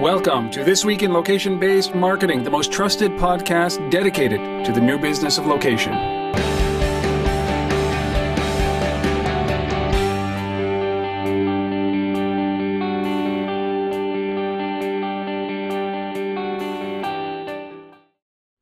[0.00, 4.80] Welcome to This Week in Location Based Marketing, the most trusted podcast dedicated to the
[4.80, 5.92] new business of location.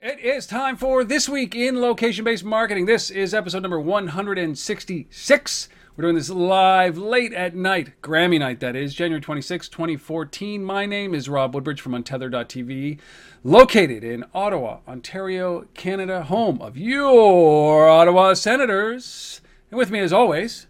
[0.01, 2.87] It is time for This Week in Location Based Marketing.
[2.87, 5.69] This is episode number 166.
[5.99, 10.63] We're doing this live late at night, Grammy night, that is, January 26, 2014.
[10.63, 13.01] My name is Rob Woodbridge from Untether.tv,
[13.43, 19.41] located in Ottawa, Ontario, Canada, home of your Ottawa Senators.
[19.73, 20.69] And with me, as always,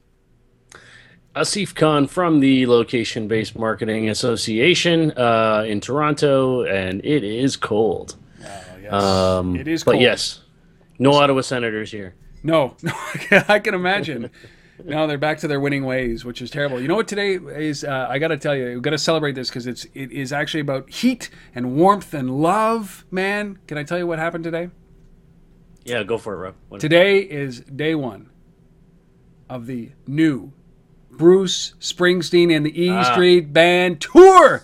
[1.37, 8.17] Asif Khan from the Location Based Marketing Association uh, in Toronto, and it is cold.
[8.41, 9.97] yes, Um, it is cold.
[9.97, 10.41] But yes,
[10.99, 12.15] no Ottawa Senators here.
[12.43, 12.77] No,
[13.31, 14.31] I can imagine.
[14.85, 16.81] No, they're back to their winning ways, which is terrible.
[16.81, 17.85] You know what today is?
[17.85, 20.33] Uh, I got to tell you, we got to celebrate this because it's it is
[20.33, 23.05] actually about heat and warmth and love.
[23.11, 24.71] Man, can I tell you what happened today?
[25.85, 26.55] Yeah, go for it, Rob.
[26.69, 28.31] What- Today is day one
[29.49, 30.53] of the new
[31.11, 33.03] Bruce Springsteen and the E Ah.
[33.13, 34.63] Street Band tour.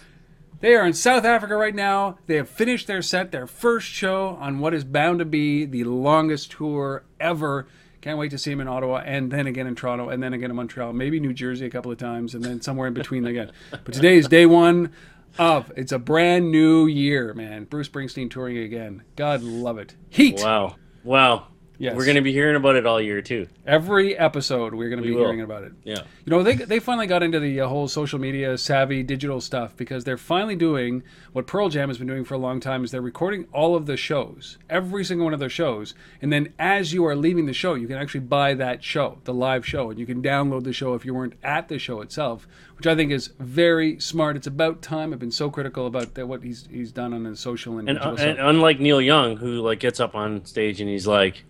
[0.61, 2.19] They are in South Africa right now.
[2.27, 5.85] They have finished their set, their first show on what is bound to be the
[5.85, 7.67] longest tour ever.
[8.05, 10.51] Can't wait to see him in Ottawa and then again in Toronto and then again
[10.51, 13.51] in Montreal, maybe New Jersey a couple of times and then somewhere in between again.
[13.71, 14.93] But today is day one
[15.39, 17.65] of it's a brand new year, man.
[17.65, 19.05] Bruce Springsteen touring again.
[19.17, 19.97] God love it.
[20.11, 20.43] Heat.
[20.43, 20.77] Wow.
[21.03, 21.47] Wow.
[21.79, 21.97] Yes.
[21.97, 23.49] We're going to be hearing about it all year, too.
[23.67, 25.25] Every episode, we're going to be will.
[25.25, 25.73] hearing about it.
[25.83, 26.03] Yeah.
[26.25, 29.77] You know, they, they finally got into the uh, whole social media savvy digital stuff
[29.77, 31.03] because they're finally doing
[31.33, 33.87] what Pearl Jam has been doing for a long time is they're recording all of
[33.87, 37.53] the shows, every single one of their shows, and then as you are leaving the
[37.53, 40.73] show, you can actually buy that show, the live show, and you can download the
[40.73, 44.37] show if you weren't at the show itself, which I think is very smart.
[44.37, 45.13] It's about time.
[45.13, 47.99] I've been so critical about that, what he's he's done on the social and, And,
[47.99, 51.45] digital uh, and unlike Neil Young, who like gets up on stage and he's like,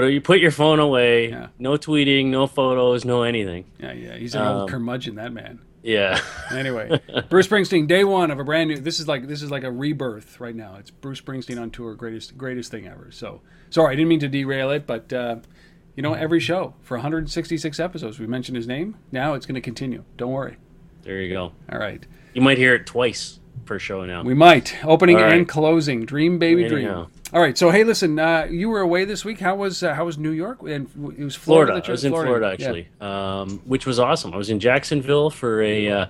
[0.00, 1.30] "Put you put your phone away.
[1.30, 1.48] Yeah.
[1.58, 5.60] No tweeting, no photos, no anything." yeah, yeah, he's an old um, curmudgeon, that man.
[5.82, 6.20] Yeah.
[6.52, 8.76] Anyway, Bruce Springsteen, day one of a brand new.
[8.76, 10.76] This is like this is like a rebirth right now.
[10.78, 13.10] It's Bruce Springsteen on tour, greatest greatest thing ever.
[13.10, 13.40] So
[13.70, 15.36] sorry, I didn't mean to derail it, but uh,
[15.96, 18.96] you know, every show for 166 episodes, we mentioned his name.
[19.10, 20.04] Now it's going to continue.
[20.16, 20.58] Don't worry.
[21.02, 21.52] there you go.
[21.72, 24.22] All right, You might hear it twice per show now.
[24.22, 25.32] we might opening right.
[25.32, 26.04] and closing.
[26.04, 27.06] Dream, baby, dream.
[27.32, 27.58] All right.
[27.58, 29.40] So hey, listen, uh, you were away this week.
[29.40, 30.62] How was uh, how was New York?
[30.62, 30.88] And
[31.18, 31.72] it was Florida.
[31.72, 31.88] Florida.
[31.88, 32.52] I was in Florida, Yeah.
[32.52, 34.32] actually, um, which was awesome.
[34.32, 36.06] I was in Jacksonville for a uh,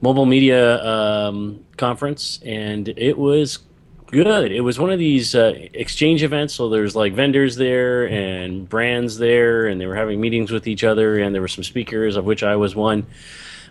[0.00, 3.60] mobile media um, conference, and it was
[4.08, 4.50] good.
[4.50, 9.16] It was one of these uh, exchange events, so there's like vendors there and brands
[9.16, 12.24] there, and they were having meetings with each other, and there were some speakers, of
[12.24, 13.06] which I was one.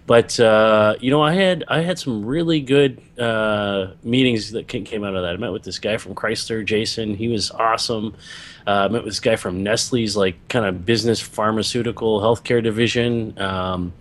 [0.07, 5.03] But uh, you know, I had I had some really good uh, meetings that came
[5.03, 5.33] out of that.
[5.33, 7.13] I met with this guy from Chrysler, Jason.
[7.13, 8.15] He was awesome.
[8.65, 13.37] Uh, I met with this guy from Nestle's like kind of business pharmaceutical healthcare division.
[13.37, 13.93] Um,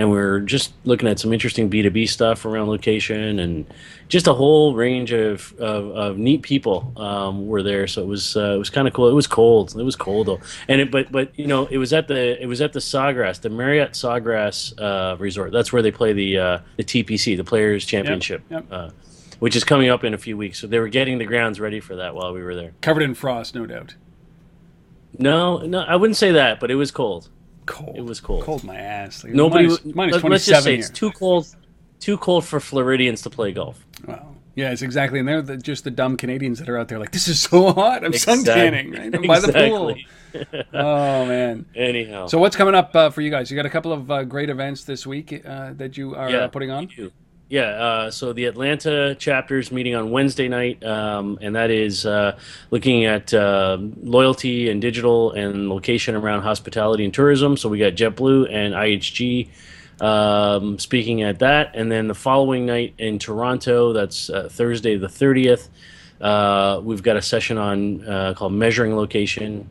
[0.00, 3.66] and we are just looking at some interesting B2B stuff around location and
[4.08, 7.86] just a whole range of, of, of neat people um, were there.
[7.86, 9.10] So it was uh, it was kind of cool.
[9.10, 9.78] It was cold.
[9.78, 12.46] It was cold though, and it, but but you know it was at the it
[12.46, 15.52] was at the Sawgrass, the Marriott Sawgrass uh, Resort.
[15.52, 18.64] That's where they play the uh, the TPC, the Players Championship, yep.
[18.70, 18.88] Uh,
[19.38, 20.60] which is coming up in a few weeks.
[20.60, 22.72] So they were getting the grounds ready for that while we were there.
[22.80, 23.96] Covered in frost, no doubt.
[25.18, 27.28] No, no, I wouldn't say that, but it was cold.
[27.70, 27.96] Cold.
[27.96, 28.42] It was cold.
[28.44, 29.22] Cold my ass.
[29.22, 29.64] Like, Nobody.
[29.66, 30.80] minus, w- minus let, us just say here.
[30.80, 31.46] it's too cold.
[32.00, 33.84] Too cold for Floridians to play golf.
[34.06, 34.34] Wow.
[34.56, 35.20] it's exactly.
[35.20, 37.72] And they're the, just the dumb Canadians that are out there like, this is so
[37.72, 38.04] hot.
[38.04, 39.14] I'm Exact- suntanning right?
[39.14, 39.94] I'm by the pool.
[40.72, 41.66] Oh, man.
[41.74, 42.26] Anyhow.
[42.28, 43.50] So what's coming up uh, for you guys?
[43.50, 46.48] You got a couple of uh, great events this week uh, that you are uh,
[46.48, 46.86] putting on?
[46.86, 47.12] we do.
[47.50, 52.38] Yeah, uh, so the Atlanta chapter's meeting on Wednesday night, um, and that is uh,
[52.70, 57.56] looking at uh, loyalty and digital and location around hospitality and tourism.
[57.56, 59.48] So we got JetBlue and IHG
[60.00, 65.08] um, speaking at that, and then the following night in Toronto, that's uh, Thursday the
[65.08, 65.68] thirtieth.
[66.20, 69.68] Uh, we've got a session on uh, called measuring location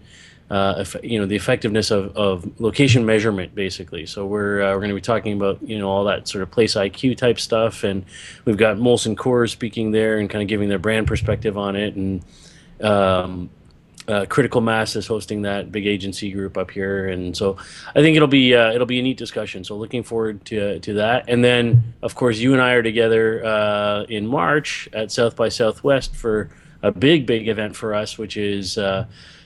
[0.49, 4.89] uh, you know the effectiveness of, of location measurement basically so we're uh, we're going
[4.89, 8.03] to be talking about you know all that sort of PlaceIQ type stuff and
[8.45, 11.95] we've got Molson Coors speaking there and kind of giving their brand perspective on it
[11.95, 12.23] and
[12.81, 13.49] um,
[14.09, 17.57] uh, Critical Mass is hosting that big agency group up here, and so
[17.95, 19.63] I think it'll be uh, it'll be a neat discussion.
[19.63, 21.25] So looking forward to to that.
[21.27, 25.49] And then, of course, you and I are together uh, in March at South by
[25.49, 26.49] Southwest for
[26.81, 28.79] a big big event for us, which is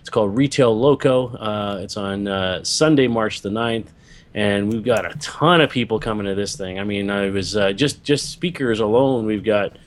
[0.04, 1.30] it's called Retail Loco.
[1.30, 3.88] Uh, it's on uh, Sunday, March the 9th.
[4.34, 6.78] and we've got a ton of people coming to this thing.
[6.78, 9.26] I mean, I was uh, just just speakers alone.
[9.26, 9.78] We've got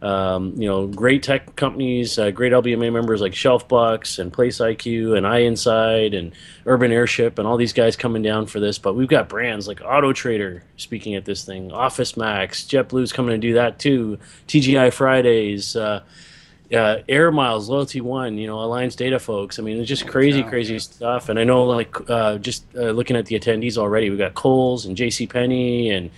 [0.00, 5.26] um, you know great tech companies, uh, great LBMA members like Shelfbucks and PlaceIQ and
[5.26, 6.32] iInside and
[6.64, 8.78] Urban Airship and all these guys coming down for this.
[8.78, 13.38] But we've got brands like Auto Trader speaking at this thing, Office Max, JetBlue's coming
[13.38, 14.18] to do that too,
[14.48, 15.76] TGI Fridays.
[16.72, 19.58] Uh, Air Miles, Loyalty One, you know, Alliance Data folks.
[19.58, 21.28] I mean, it's just crazy, crazy stuff.
[21.28, 24.84] And I know, like, uh, just uh, looking at the attendees already, we got Kohl's
[24.84, 25.26] and J.C.
[25.26, 26.10] Penney, and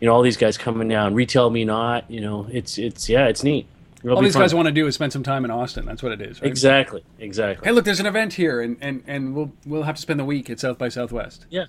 [0.00, 1.14] you know, all these guys coming down.
[1.14, 3.66] RetailMeNot, you know, it's it's yeah, it's neat.
[4.04, 4.42] It'll all these fun.
[4.42, 5.84] guys want to do is spend some time in Austin.
[5.84, 6.48] That's what it is, right?
[6.48, 7.66] Exactly, exactly.
[7.66, 10.24] Hey, look, there's an event here, and, and, and we'll we'll have to spend the
[10.24, 11.46] week at South by Southwest.
[11.50, 11.64] Yeah.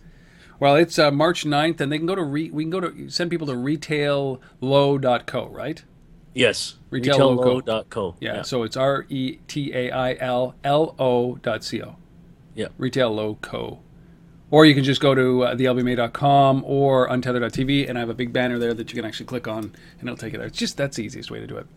[0.60, 3.10] Well, it's uh, March 9th, and they can go to re- we can go to
[3.10, 5.84] send people to retaillo.co, right?
[6.38, 6.78] Yes.
[6.92, 8.16] Retaillo.co.
[8.20, 8.42] Yeah, yeah.
[8.44, 11.96] So it's R E T A I L L O dot C O.
[12.54, 12.68] Yeah.
[12.78, 13.80] Retail Low Co.
[14.50, 18.32] Or you can just go to uh, thelbma.com or untether.tv, and I have a big
[18.32, 20.48] banner there that you can actually click on, and it'll take you there.
[20.48, 21.68] It's just that's the easiest way to do it.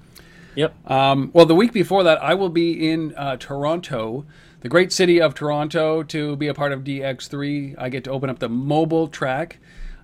[0.55, 0.91] Yep.
[0.91, 4.25] Um, well, the week before that, I will be in uh, Toronto,
[4.61, 7.77] the great city of Toronto, to be a part of DX3.
[7.79, 9.59] I get to open up the mobile track.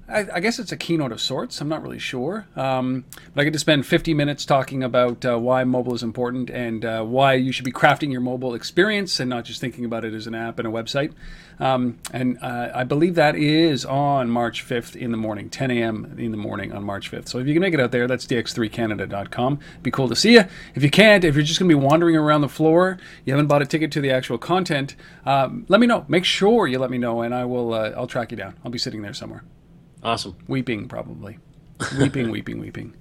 [0.08, 1.60] I, I, guess it's a keynote of sorts.
[1.60, 2.46] I'm not really sure.
[2.54, 3.04] Um,
[3.34, 6.84] but I get to spend 50 minutes talking about uh, why mobile is important and
[6.84, 10.14] uh, why you should be crafting your mobile experience and not just thinking about it
[10.14, 11.12] as an app and a website.
[11.58, 16.14] Um, and uh, I believe that is on March 5th in the morning, 10 a.m.
[16.18, 17.28] in the morning on March 5th.
[17.28, 19.58] So if you can make it out there, that's dx3canada.com.
[19.82, 20.44] Be cool to see you.
[20.74, 23.48] If you can't, if you're just going to be wandering around the floor, you haven't
[23.48, 24.94] bought a ticket to the actual content,
[25.24, 26.04] um, let me know.
[26.06, 27.74] Make sure you let me know, and I will.
[27.74, 28.54] Uh, I'll track you down.
[28.64, 29.42] I'll be sitting there somewhere.
[30.06, 30.36] Awesome.
[30.46, 31.40] Weeping, probably.
[31.98, 32.94] weeping, weeping, weeping.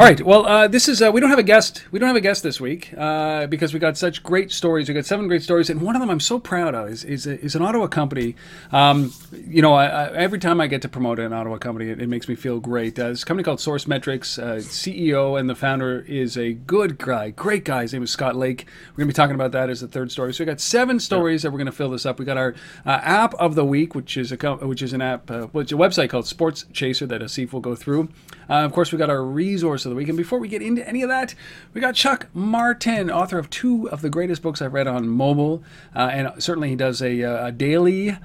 [0.00, 0.20] All right.
[0.24, 1.84] Well, uh, this is uh, we don't have a guest.
[1.90, 4.88] We don't have a guest this week uh, because we got such great stories.
[4.88, 7.26] We got seven great stories, and one of them I'm so proud of is is,
[7.26, 8.36] is an Ottawa company.
[8.72, 12.00] Um, you know, I, I, every time I get to promote an Ottawa company, it,
[12.00, 12.98] it makes me feel great.
[12.98, 14.38] Uh, this company called Source Metrics.
[14.38, 17.82] Uh, CEO and the founder is a good guy, great guy.
[17.82, 18.66] His name is Scott Lake.
[18.92, 20.34] We're gonna be talking about that as the third story.
[20.34, 22.18] So we got seven stories that we're gonna fill this up.
[22.18, 22.54] We got our
[22.86, 25.80] uh, app of the week, which is a which is an app, which is a
[25.80, 28.08] website called Sports Chaser that Asif will go through.
[28.48, 30.08] of course, we got our resource of the week.
[30.08, 31.34] And before we get into any of that,
[31.72, 35.62] we got Chuck Martin, author of two of the greatest books I've read on mobile,
[35.94, 38.16] uh, and certainly he does a, uh, a, daily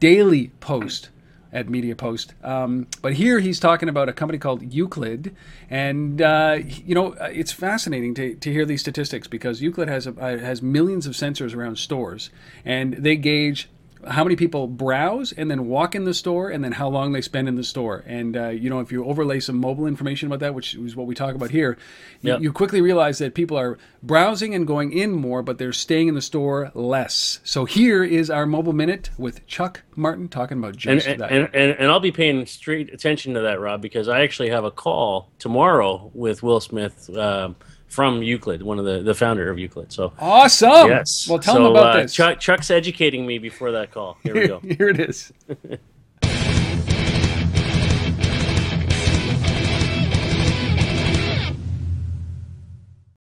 [0.00, 1.10] daily post
[1.52, 2.34] at Media Post.
[2.42, 5.34] Um, but here he's talking about a company called Euclid,
[5.68, 10.12] and uh, you know it's fascinating to, to hear these statistics because Euclid has a,
[10.18, 12.30] uh, has millions of sensors around stores,
[12.64, 13.68] and they gauge
[14.08, 17.20] how many people browse and then walk in the store and then how long they
[17.20, 18.04] spend in the store.
[18.06, 21.06] And uh, you know if you overlay some mobile information about that which is what
[21.06, 21.76] we talk about here
[22.20, 22.38] yep.
[22.38, 26.08] you, you, quickly realize that people are browsing and going in more but they're staying
[26.08, 27.40] in the store less.
[27.44, 31.30] So here is our mobile minute with chuck martin talking about just and, that.
[31.30, 34.64] and, and, and i'll be paying straight attention to that rob because i actually have
[34.64, 37.56] a call tomorrow with will smith um,
[37.92, 39.92] from Euclid, one of the the founder of Euclid.
[39.92, 40.88] So awesome.
[40.88, 41.28] Yes.
[41.28, 42.14] Well, tell so, them about uh, this.
[42.14, 44.16] Chuck, Chuck's educating me before that call.
[44.22, 44.58] Here we go.
[44.78, 45.30] Here it is.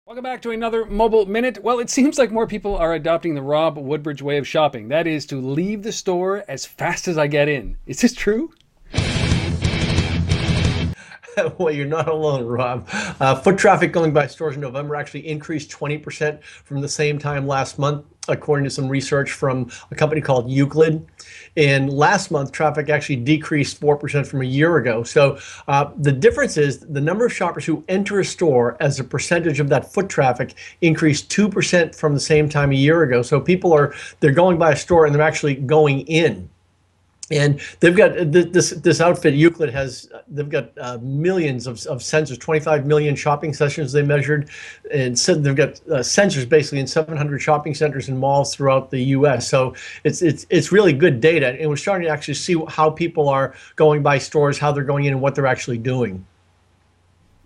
[0.06, 1.64] Welcome back to another Mobile Minute.
[1.64, 4.90] Well, it seems like more people are adopting the Rob Woodbridge way of shopping.
[4.90, 7.78] That is to leave the store as fast as I get in.
[7.88, 8.54] Is this true?
[11.58, 12.88] well, you're not alone, Rob.
[13.20, 17.48] Uh, foot traffic going by stores in November actually increased 20% from the same time
[17.48, 21.06] last month, according to some research from a company called Euclid.
[21.58, 25.04] And last month, traffic actually decreased 4% from a year ago.
[25.04, 29.04] So uh, the difference is the number of shoppers who enter a store as a
[29.04, 33.22] percentage of that foot traffic increased 2% from the same time a year ago.
[33.22, 36.50] So people are, they're going by a store and they're actually going in
[37.32, 42.00] and they've got uh, this this outfit euclid has they've got uh, millions of, of
[42.00, 44.50] sensors 25 million shopping sessions they measured.
[44.92, 49.48] And they've got uh, sensors basically in 700 shopping centers and malls throughout the us
[49.48, 51.56] so it's it's it's really good data.
[51.60, 55.06] And we're starting to actually see how people are going by stores how they're going
[55.06, 56.26] in and what they're actually doing.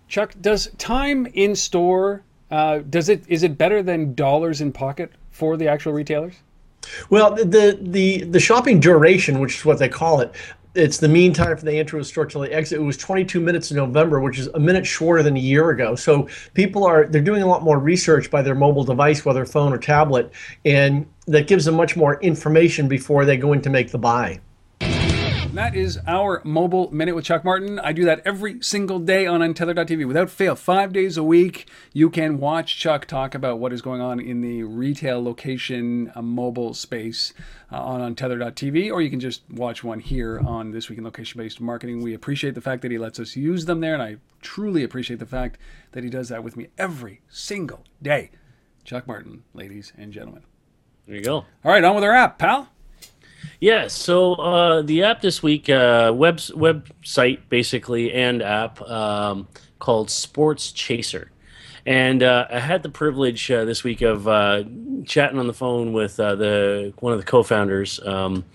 [0.08, 5.12] Chuck does time in store uh, does it is it better than dollars in pocket
[5.30, 6.34] for the actual retailers
[7.10, 10.34] well, the the the shopping duration, which is what they call it,
[10.78, 12.80] it's the mean time from the they enter a store till they exit.
[12.80, 15.96] It was 22 minutes in November, which is a minute shorter than a year ago.
[15.96, 19.74] So people are they're doing a lot more research by their mobile device, whether phone
[19.74, 20.32] or tablet,
[20.66, 24.40] and that gives them much more information before they go in to make the buy.
[25.58, 27.80] That is our mobile minute with Chuck Martin.
[27.80, 30.56] I do that every single day on Untethered.tv without fail.
[30.56, 34.42] Five days a week, you can watch Chuck talk about what is going on in
[34.42, 37.34] the retail location uh, mobile space
[37.72, 41.42] uh, on Untethered.tv, or you can just watch one here on This Week in Location
[41.42, 42.04] Based Marketing.
[42.04, 45.18] We appreciate the fact that he lets us use them there, and I truly appreciate
[45.18, 45.58] the fact
[45.94, 48.30] that he does that with me every single day.
[48.84, 50.44] Chuck Martin, ladies and gentlemen.
[51.08, 51.36] There you go.
[51.36, 52.70] All right, on with our app, pal.
[53.60, 59.48] Yeah, so uh, the app this week, uh, web website basically and app um,
[59.80, 61.32] called Sports Chaser,
[61.84, 64.64] and uh, I had the privilege uh, this week of uh,
[65.06, 68.46] chatting on the phone with uh, the one of the co-founders, um,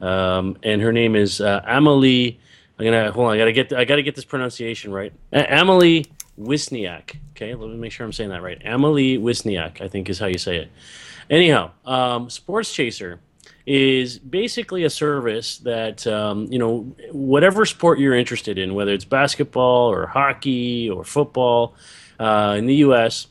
[0.00, 2.38] um, and her name is Amelie.
[2.78, 3.34] I'm gonna hold on.
[3.34, 5.12] I gotta get I gotta get this pronunciation right.
[5.32, 6.06] Amelie
[6.38, 7.16] Wisniak.
[7.32, 8.62] Okay, let me make sure I'm saying that right.
[8.64, 10.70] Amelie Wisniak, I think is how you say it.
[11.28, 13.18] Anyhow, um, Sports Chaser
[13.66, 16.80] is basically a service that um, you know
[17.12, 21.74] whatever sport you're interested in, whether it's basketball or hockey or football
[22.18, 23.28] uh, in the U.S.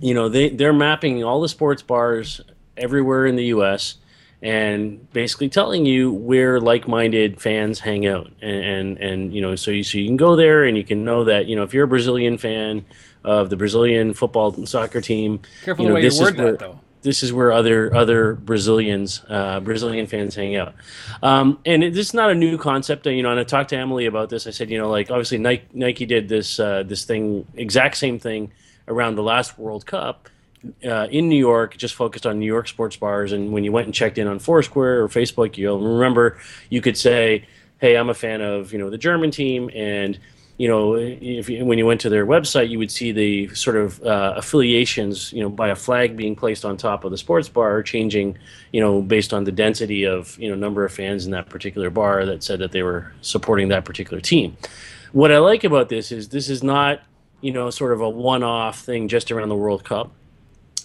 [0.00, 2.40] You know they they're mapping all the sports bars
[2.76, 3.96] everywhere in the U.S.
[4.40, 9.72] and basically telling you where like-minded fans hang out, and and, and you know so
[9.72, 11.84] you so you can go there and you can know that you know if you're
[11.84, 12.84] a Brazilian fan
[13.24, 16.52] of the Brazilian football soccer team, Careful you know, the way you word is where,
[16.52, 20.74] that, though this is where other other Brazilians, uh, Brazilian fans hang out.
[21.22, 23.06] Um, and it, this is not a new concept.
[23.06, 24.46] You know, and I talked to Emily about this.
[24.46, 28.18] I said, you know, like obviously Nike, Nike did this uh, this thing, exact same
[28.18, 28.52] thing
[28.88, 30.28] around the last World Cup.
[30.84, 33.86] Uh, in New York, just focused on New York sports bars, and when you went
[33.86, 36.38] and checked in on Foursquare or Facebook, you'll remember
[36.68, 37.46] you could say,
[37.78, 40.18] "Hey, I'm a fan of you know the German team," and
[40.60, 43.78] you know, if you, when you went to their website, you would see the sort
[43.78, 47.48] of uh, affiliations, you know, by a flag being placed on top of the sports
[47.48, 48.36] bar, changing,
[48.70, 51.88] you know, based on the density of, you know, number of fans in that particular
[51.88, 54.54] bar that said that they were supporting that particular team.
[55.12, 57.00] What I like about this is this is not,
[57.40, 60.12] you know, sort of a one-off thing just around the World Cup.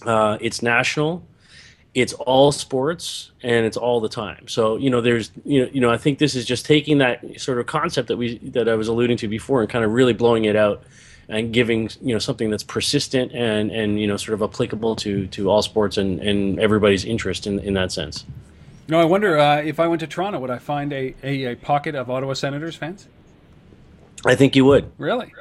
[0.00, 1.22] Uh, it's national
[1.96, 4.46] it's all sports and it's all the time.
[4.48, 7.40] So you know, there's you know, you know, I think this is just taking that
[7.40, 10.12] sort of concept that we that I was alluding to before and kind of really
[10.12, 10.84] blowing it out
[11.30, 15.26] and giving you know something that's persistent and and you know sort of applicable to
[15.28, 18.26] to all sports and and everybody's interest in in that sense.
[18.88, 21.56] No, I wonder uh, if I went to Toronto, would I find a, a, a
[21.56, 23.08] pocket of Ottawa Senators fans?
[24.24, 24.92] I think you would.
[24.98, 25.32] Really?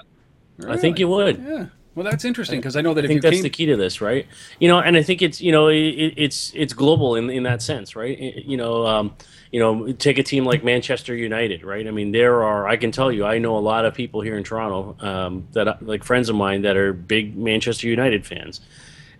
[0.57, 0.73] really?
[0.73, 1.37] I think you would.
[1.37, 1.65] Yeah.
[1.95, 3.77] Well, that's interesting because I know that I if think that's came, the key to
[3.77, 4.27] this, right?
[4.59, 7.61] You know, and I think it's you know it, it's it's global in in that
[7.61, 8.19] sense, right?
[8.19, 9.15] You know, um,
[9.49, 11.87] you know, take a team like Manchester United, right?
[11.87, 14.35] I mean, there are I can tell you, I know a lot of people here
[14.37, 18.59] in Toronto um, that like friends of mine that are big Manchester United fans,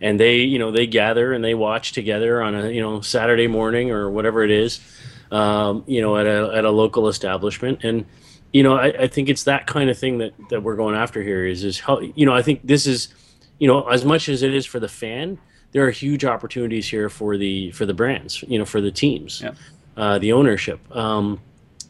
[0.02, 3.48] and they you know they gather and they watch together on a you know Saturday
[3.48, 4.82] morning or whatever it is,
[5.32, 8.06] um, you know, at a at a local establishment and
[8.56, 11.22] you know, I, I, think it's that kind of thing that, that we're going after
[11.22, 13.10] here is is how you know I think this is
[13.60, 15.38] you know as much as it is for the fan,
[15.74, 19.42] there are huge opportunities here for the for the brands, you know, for the teams,
[19.42, 19.52] yeah.
[19.98, 21.42] uh, the ownership, um,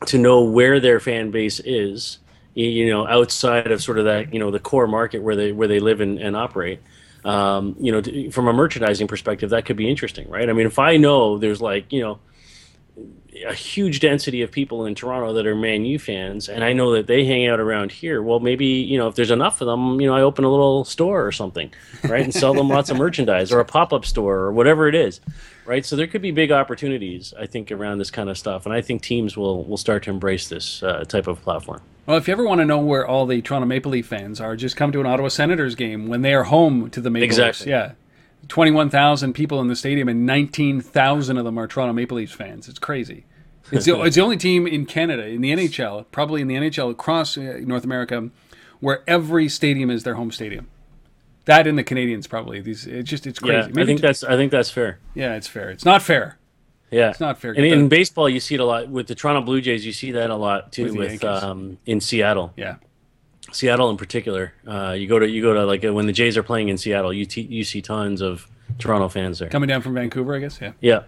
[0.07, 2.17] to know where their fan base is,
[2.55, 5.67] you know, outside of sort of that you know the core market where they where
[5.67, 6.79] they live and, and operate.
[7.25, 10.49] Um, you know, to, from a merchandising perspective, that could be interesting, right?
[10.49, 12.17] I mean, if I know there's like you know
[13.43, 16.93] a huge density of people in Toronto that are Man U fans, and I know
[16.93, 18.21] that they hang out around here.
[18.21, 20.85] Well, maybe you know if there's enough of them, you know, I open a little
[20.85, 21.71] store or something,
[22.03, 25.21] right, and sell them lots of merchandise or a pop-up store or whatever it is,
[25.65, 25.85] right.
[25.85, 28.81] So there could be big opportunities, I think, around this kind of stuff, and I
[28.81, 31.81] think teams will will start to embrace this uh, type of platform.
[32.05, 34.55] Well, if you ever want to know where all the Toronto Maple Leaf fans are,
[34.55, 37.65] just come to an Ottawa Senators game when they are home to the Maple exactly.
[37.65, 37.67] Leafs.
[37.67, 37.91] Yeah.
[38.47, 42.67] 21,000 people in the stadium and 19,000 of them are Toronto Maple Leafs fans.
[42.67, 43.25] It's crazy.
[43.71, 46.91] It's the, it's the only team in Canada, in the NHL, probably in the NHL
[46.91, 48.29] across uh, North America,
[48.79, 50.67] where every stadium is their home stadium.
[51.45, 52.59] That and the Canadiens probably.
[52.59, 53.71] These it's just it's crazy.
[53.71, 54.99] Yeah, I think that's I think that's fair.
[55.13, 55.69] Yeah, it's fair.
[55.69, 56.39] It's not fair.
[56.89, 57.51] Yeah, it's not fair.
[57.51, 59.85] And in baseball, you see it a lot with the Toronto Blue Jays.
[59.85, 62.53] You see that a lot too With with, um, in Seattle.
[62.57, 62.77] Yeah.
[63.55, 64.53] Seattle in particular.
[64.67, 66.77] Uh, you go to you go to like uh, when the Jays are playing in
[66.77, 68.47] Seattle, you t- you see tons of
[68.79, 69.47] Toronto fans there.
[69.49, 70.59] Coming down from Vancouver, I guess.
[70.61, 70.73] Yeah.
[70.81, 71.03] Yeah.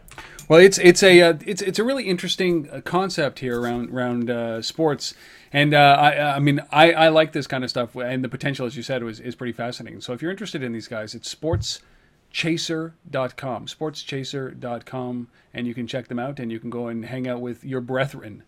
[0.48, 4.30] Well, it's it's a uh, it's it's a really interesting uh, concept here around around
[4.30, 5.14] uh, sports,
[5.52, 8.66] and uh, I I mean I, I like this kind of stuff, and the potential,
[8.66, 10.00] as you said, was is pretty fascinating.
[10.00, 16.20] So if you're interested in these guys, it's sportschaser.com, sportschaser.com, and you can check them
[16.20, 18.44] out, and you can go and hang out with your brethren,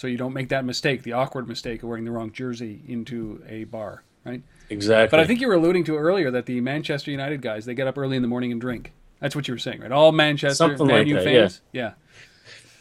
[0.00, 3.44] so you don't make that mistake, the awkward mistake of wearing the wrong jersey into
[3.46, 4.42] a bar, right?
[4.70, 5.14] Exactly.
[5.14, 7.86] But I think you were alluding to earlier that the Manchester United guys they get
[7.86, 8.94] up early in the morning and drink.
[9.20, 9.92] That's what you were saying, right?
[9.92, 11.60] All Manchester Something Man like U that, fans.
[11.72, 11.92] Yeah.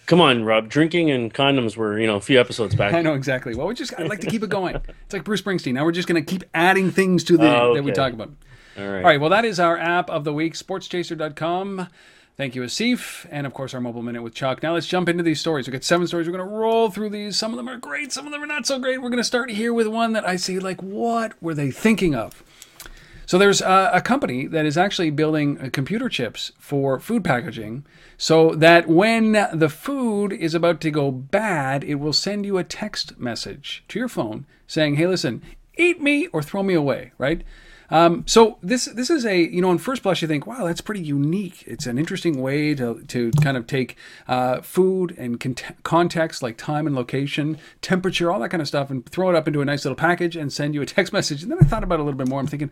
[0.06, 0.70] Come on, Rob.
[0.70, 2.94] Drinking and condoms were, you know, a few episodes back.
[2.96, 3.54] I know exactly.
[3.54, 4.76] Well, we just I like to keep it going.
[4.76, 5.74] It's like Bruce Springsteen.
[5.74, 8.32] Now we're just going to keep adding things to the Oh, that we talk about.
[8.78, 8.98] All right.
[9.00, 9.20] All right.
[9.20, 11.90] Well, that is our app of the week, sportschaser.com.
[12.40, 14.64] Thank you, Asif, and of course our mobile minute with Chuck.
[14.64, 15.68] Now let's jump into these stories.
[15.68, 16.26] We've got seven stories.
[16.26, 17.38] We're going to roll through these.
[17.38, 18.14] Some of them are great.
[18.14, 19.02] Some of them are not so great.
[19.02, 22.16] We're going to start here with one that I say, like, what were they thinking
[22.16, 22.42] of?
[23.26, 27.86] So there's a, a company that is actually building uh, computer chips for food packaging
[28.18, 32.64] so that when the food is about to go bad, it will send you a
[32.64, 35.42] text message to your phone saying, hey, listen,
[35.78, 37.44] eat me or throw me away, right?
[37.92, 40.82] Um, so this this is a you know on first blush you think wow that's
[40.82, 41.64] pretty unique.
[41.66, 43.96] It's an interesting way to, to kind of take
[44.28, 48.90] uh, food and cont- context like time and location temperature all that kind of stuff
[48.90, 51.44] and throw it up into a nice little package and send you a text message.
[51.44, 52.40] And then I thought about it a little bit more.
[52.40, 52.72] I'm thinking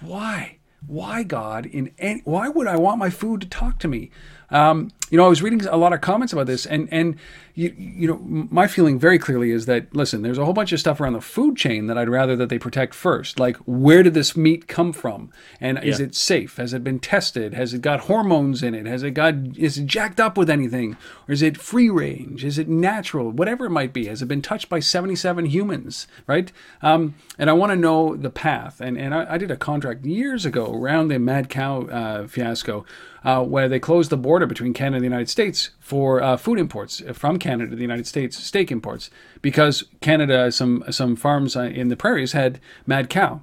[0.00, 0.58] why?
[0.86, 4.10] Why God in any, why would I want my food to talk to me?
[4.50, 7.16] Um, you know I was reading a lot of comments about this and and
[7.56, 10.78] you, you know my feeling very clearly is that listen there's a whole bunch of
[10.78, 13.40] stuff around the food chain that I'd rather that they protect first.
[13.40, 15.32] Like where did this meat come from?
[15.58, 16.58] And is it safe?
[16.58, 17.54] Has it been tested?
[17.54, 18.84] Has it got hormones in it?
[18.84, 20.98] Has it got is it jacked up with anything?
[21.26, 22.44] Or is it free range?
[22.44, 23.30] Is it natural?
[23.30, 24.06] Whatever it might be.
[24.06, 26.06] Has it been touched by 77 humans?
[26.26, 26.52] Right?
[26.82, 28.82] Um, and I want to know the path.
[28.82, 32.84] And and I, I did a contract years ago around the mad cow uh, fiasco
[33.24, 36.58] uh, where they closed the border between Canada and the United States for uh, food
[36.58, 39.08] imports from Canada to the United States, steak imports,
[39.40, 43.40] because Canada, some some farms uh, in the prairies had mad cow,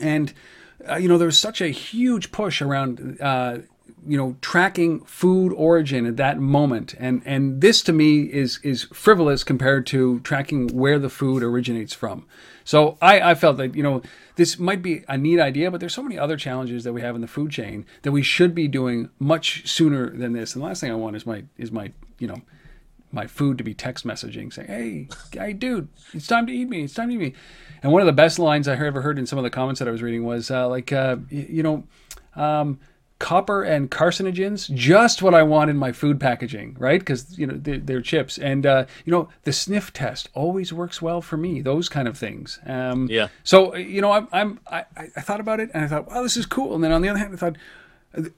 [0.00, 0.32] and
[0.88, 3.18] uh, you know there was such a huge push around.
[3.20, 3.58] Uh,
[4.06, 8.84] you know, tracking food origin at that moment, and and this to me is is
[8.84, 12.24] frivolous compared to tracking where the food originates from.
[12.64, 14.02] So I, I felt that you know
[14.36, 17.14] this might be a neat idea, but there's so many other challenges that we have
[17.14, 20.54] in the food chain that we should be doing much sooner than this.
[20.54, 22.40] And the last thing I want is my is my you know
[23.12, 26.84] my food to be text messaging saying, "Hey, hey, dude, it's time to eat me.
[26.84, 27.34] It's time to eat me."
[27.82, 29.88] And one of the best lines I ever heard in some of the comments that
[29.88, 31.84] I was reading was uh, like, uh, you know.
[32.36, 32.78] Um,
[33.20, 36.98] copper and carcinogens just what i want in my food packaging right?
[37.00, 38.38] Because you know they're, they're chips.
[38.38, 42.18] And uh, you know the sniff test always works well for me those kind of
[42.18, 42.58] things.
[42.66, 43.28] Um, Yeah.
[43.44, 46.36] so you know i'm, I'm I, I thought about it and i thought wow this
[46.36, 46.74] is cool.
[46.74, 47.56] And then on the other hand i thought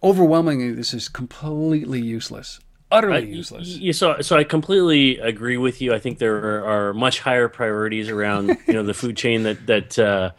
[0.03, 2.61] overwhelmingly this is completely useless.
[2.91, 3.69] Utterly I- useless.
[3.79, 5.95] y- y- so, so I completely agree with you.
[5.95, 9.67] I think there are, are much higher priorities around you know the food chain that
[9.67, 10.31] that uh,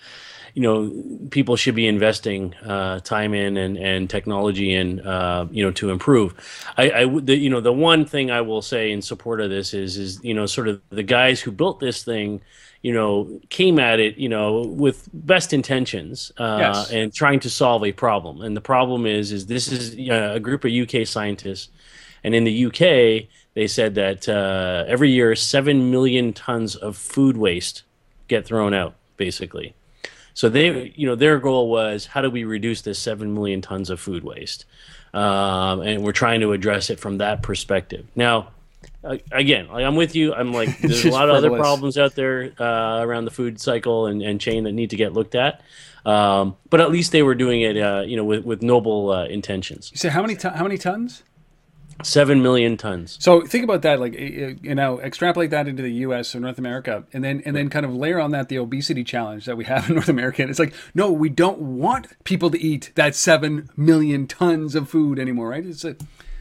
[0.53, 0.91] you know
[1.31, 5.89] people should be investing uh, time in and, and technology in uh, you know to
[5.89, 6.33] improve.
[6.77, 9.49] I, I would- the, you know the one thing I will say in support of
[9.49, 12.41] this is is you know sort of the guys who built this thing.
[12.85, 16.91] You know, came at it, you know, with best intentions uh, Yes.
[16.91, 18.41] and trying to solve a problem.
[18.41, 21.69] And the problem is, is this is uh, a group of UK scientists
[22.25, 27.37] and in the UK, they said that uh, every year, 7 million tons of food
[27.37, 27.83] waste
[28.27, 29.75] get thrown out, basically.
[30.33, 33.89] So they, you know, their goal was how do we reduce this 7 million tons
[33.89, 34.65] of food waste?
[35.13, 38.07] Um, and we're trying to address it from that perspective.
[38.15, 38.49] Now,
[39.03, 40.33] uh, again, like, I'm with you.
[40.33, 41.61] I'm like, there's a just lot of other frivolous.
[41.61, 45.13] problems out there uh, around the food cycle and, and chain that need to get
[45.13, 45.61] looked at.
[46.05, 49.25] Um, but at least they were doing it, uh, you know, with, with noble uh,
[49.25, 49.91] intentions.
[49.91, 51.23] you say how many ton how many tons
[52.03, 53.17] Seven million tons.
[53.19, 56.35] So think about that, like uh, you know, extrapolate that into the U.S.
[56.35, 59.45] or North America, and then and then kind of layer on that the obesity challenge
[59.45, 60.41] that we have in North America.
[60.41, 64.89] And it's like, no, we don't want people to eat that seven million tons of
[64.89, 65.65] food anymore, right?
[65.65, 65.95] It's a,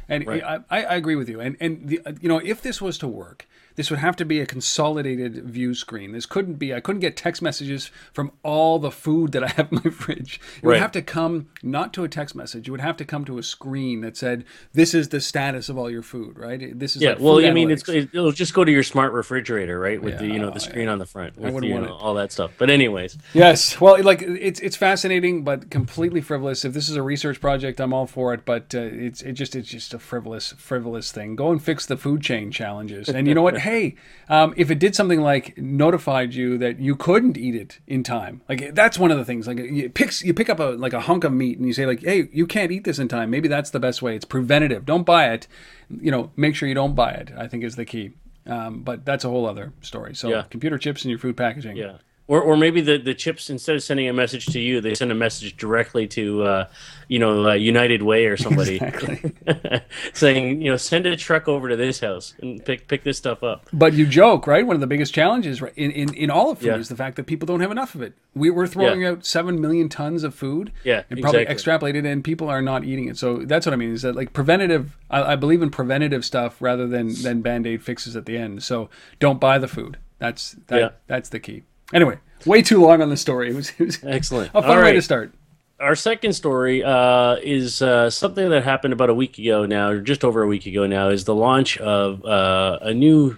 [0.08, 0.42] and Right.
[0.42, 1.40] I, I agree with you.
[1.40, 4.40] And and the, you know, if this was to work, this would have to be
[4.40, 6.12] a consolidated view screen.
[6.12, 6.74] This couldn't be.
[6.74, 10.40] I couldn't get text messages from all the food that I have in my fridge.
[10.62, 12.68] It would have to come not to a text message.
[12.68, 15.78] It would have to come to a screen that said, "This is the status of
[15.78, 16.78] all your food." Right?
[16.78, 19.78] This is Yeah, like well, I mean, it's it'll just go to your smart refrigerator,
[19.78, 21.96] right, with the you know the screen on the front, with wouldn't you want know,
[21.96, 22.52] all that stuff.
[22.58, 26.64] But anyways, Yes, well, like it's it's fascinating, but completely frivolous.
[26.64, 28.44] If this is a research project, I'm all for it.
[28.44, 31.36] But uh, it's it just it's just a frivolous frivolous thing.
[31.36, 33.08] Go and fix the food chain challenges.
[33.08, 33.58] And you know what?
[33.62, 33.94] Hey,
[34.28, 38.42] um, if it did something like notified you that you couldn't eat it in time,
[38.48, 39.46] like that's one of the things.
[39.46, 41.86] Like you picks you pick up a like a hunk of meat and you say
[41.86, 43.30] like, hey, you can't eat this in time.
[43.30, 44.14] Maybe that's the best way.
[44.14, 44.84] It's preventative.
[44.84, 45.48] Don't buy it.
[45.90, 47.32] You know, make sure you don't buy it.
[47.36, 48.12] I think is the key.
[48.46, 50.14] Um, but that's a whole other story.
[50.14, 50.42] So Yeah.
[50.50, 51.76] computer chips in your food packaging.
[51.76, 51.98] yeah.
[52.28, 55.10] Or, or maybe the, the chips instead of sending a message to you, they send
[55.10, 56.68] a message directly to, uh,
[57.08, 59.32] you know, uh, United Way or somebody, Exactly.
[60.14, 63.42] saying, you know, send a truck over to this house and pick pick this stuff
[63.42, 63.66] up.
[63.72, 64.66] But you joke, right?
[64.66, 66.76] One of the biggest challenges right, in, in, in all of food Yeah.
[66.76, 68.14] is the fact that people don't have enough of it.
[68.34, 69.10] We, we're throwing Yeah.
[69.10, 71.92] out 7 million tons of food Yeah, and probably exactly.
[71.92, 73.18] extrapolated, and people are not eating it.
[73.18, 76.62] So that's what I mean is that like preventative, I, I believe in preventative stuff
[76.62, 78.62] rather than, than band aid fixes at the end.
[78.62, 79.98] So don't buy the food.
[80.18, 80.88] That's that, Yeah.
[81.08, 81.64] that's the key.
[81.92, 83.50] Anyway, way too long on the story.
[83.50, 84.50] It was, it was Excellent.
[84.50, 84.92] a fun All way right.
[84.92, 85.32] to start.
[85.80, 90.00] our second story uh, is uh, something that happened about a week ago now, or
[90.00, 93.36] just over a week ago now, is the launch of uh, a new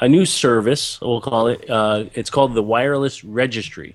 [0.00, 1.00] a new service.
[1.00, 1.68] We'll call it.
[1.70, 3.94] Uh, it's called the Wireless Registry,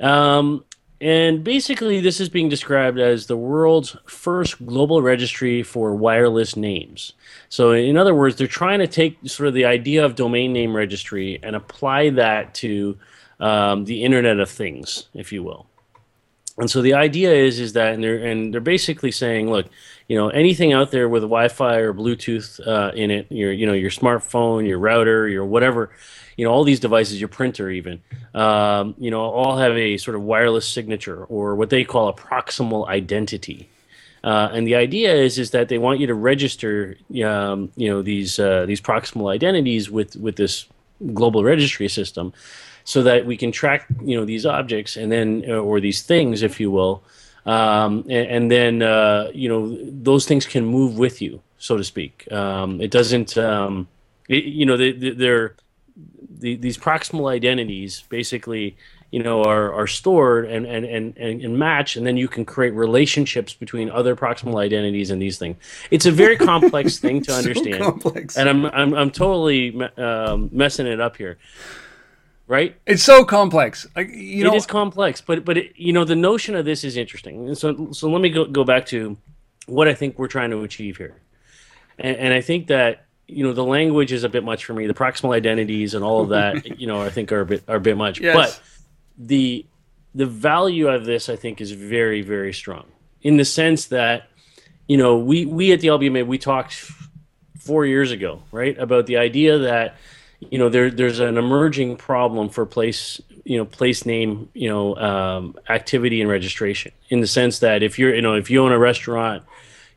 [0.00, 0.64] Um,
[1.02, 7.14] and basically, this is being described as the world's first global registry for wireless names.
[7.48, 10.76] So, in other words, they're trying to take sort of the idea of domain name
[10.76, 12.96] registry and apply that to
[13.40, 15.66] um, the Internet of Things, if you will.
[16.58, 19.66] And so the idea is is that and they're and they're basically saying, look,
[20.08, 23.72] you know, anything out there with Wi-Fi or Bluetooth uh, in it, your you know
[23.72, 25.90] your smartphone, your router, your whatever,
[26.36, 28.02] you know, all these devices, your printer even,
[28.34, 32.12] um, you know, all have a sort of wireless signature or what they call a
[32.12, 33.70] proximal identity.
[34.24, 38.02] Uh, and the idea is is that they want you to register, um, you know,
[38.02, 40.66] these uh, these proximal identities with with this
[41.14, 42.32] global registry system,
[42.84, 46.42] so that we can track, you know, these objects and then uh, or these things,
[46.42, 47.02] if you will,
[47.46, 51.84] um, and, and then uh, you know those things can move with you, so to
[51.84, 52.30] speak.
[52.32, 53.88] Um, it doesn't, um,
[54.28, 55.54] it, you know, they, they- they're
[56.38, 58.76] the, these proximal identities basically
[59.12, 62.70] you know are, are stored and, and, and, and, match and then you can create
[62.72, 65.56] relationships between other proximal identities and these things
[65.92, 68.36] it's a very complex thing to So understand complex.
[68.38, 71.38] and i'm i'm, I'm totally um, messing it up here
[72.52, 73.86] right It's so complex.
[73.96, 76.84] Like you know, it is complex, but but it, you know the notion of this
[76.84, 77.48] is interesting.
[77.48, 79.16] And so so let me go go back to
[79.66, 81.16] what I think we're trying to achieve here,
[81.98, 84.86] and, and I think that you know the language is a bit much for me.
[84.86, 87.76] The proximal identities and all of that, you know, I think are a bit are
[87.76, 88.20] a bit much.
[88.20, 88.36] Yes.
[88.36, 88.60] But
[89.16, 89.64] the
[90.14, 92.84] the value of this, I think, is very very strong
[93.22, 94.28] in the sense that
[94.86, 96.74] you know we we at the LBMA we talked
[97.58, 99.96] four years ago, right, about the idea that
[100.50, 104.96] you know there there's an emerging problem for place you know place name you know
[104.96, 108.72] um, activity and registration in the sense that if you're you know if you own
[108.72, 109.42] a restaurant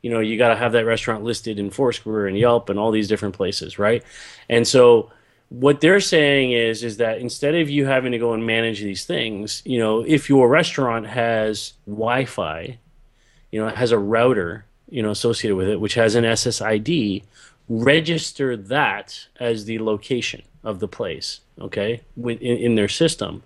[0.02, 2.92] you know you got to have that restaurant listed in Foursquare and Yelp and all
[2.92, 4.04] these different places right?
[4.50, 5.12] And so
[5.50, 9.06] what they're saying is is that instead of you having to go and manage these
[9.06, 12.80] things you know if your restaurant has Wi-Fi
[13.56, 17.24] you know, has a router, you know, associated with it, which has an SSID,
[17.68, 23.44] register that as the location of the place, okay, with, in, in their system.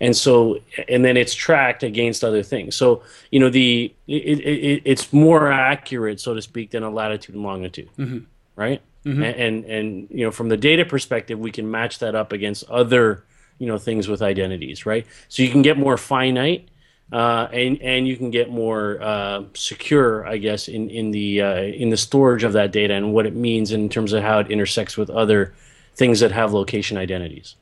[0.00, 2.74] And so, and then it's tracked against other things.
[2.74, 6.90] So, you know, the it, it, it, it's more accurate, so to speak, than a
[6.90, 8.18] latitude and longitude, mm-hmm.
[8.56, 8.82] right?
[9.04, 9.22] Mm-hmm.
[9.22, 12.64] And, and and you know, from the data perspective, we can match that up against
[12.68, 13.24] other,
[13.58, 15.06] you know, things with identities, right?
[15.28, 16.68] So you can get more finite,
[17.14, 21.62] uh, and and you can get more uh, secure, I guess, in in the uh,
[21.62, 24.50] in the storage of that data and what it means in terms of how it
[24.50, 25.54] intersects with other
[25.94, 27.54] things that have location identities.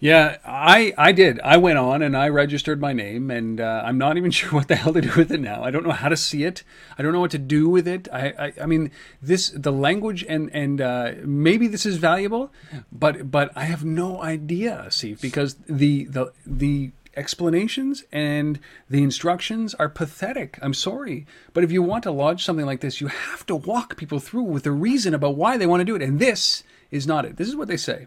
[0.00, 1.38] Yeah, I I did.
[1.44, 4.66] I went on and I registered my name, and uh, I'm not even sure what
[4.66, 5.62] the hell to do with it now.
[5.62, 6.64] I don't know how to see it.
[6.98, 8.08] I don't know what to do with it.
[8.12, 8.90] I I, I mean,
[9.22, 12.50] this the language and and uh, maybe this is valuable,
[12.90, 19.74] but but I have no idea, Steve, because the the the explanations and the instructions
[19.74, 20.58] are pathetic.
[20.62, 23.96] I'm sorry, but if you want to launch something like this, you have to walk
[23.96, 27.06] people through with a reason about why they want to do it, and this is
[27.06, 27.36] not it.
[27.36, 28.06] This is what they say.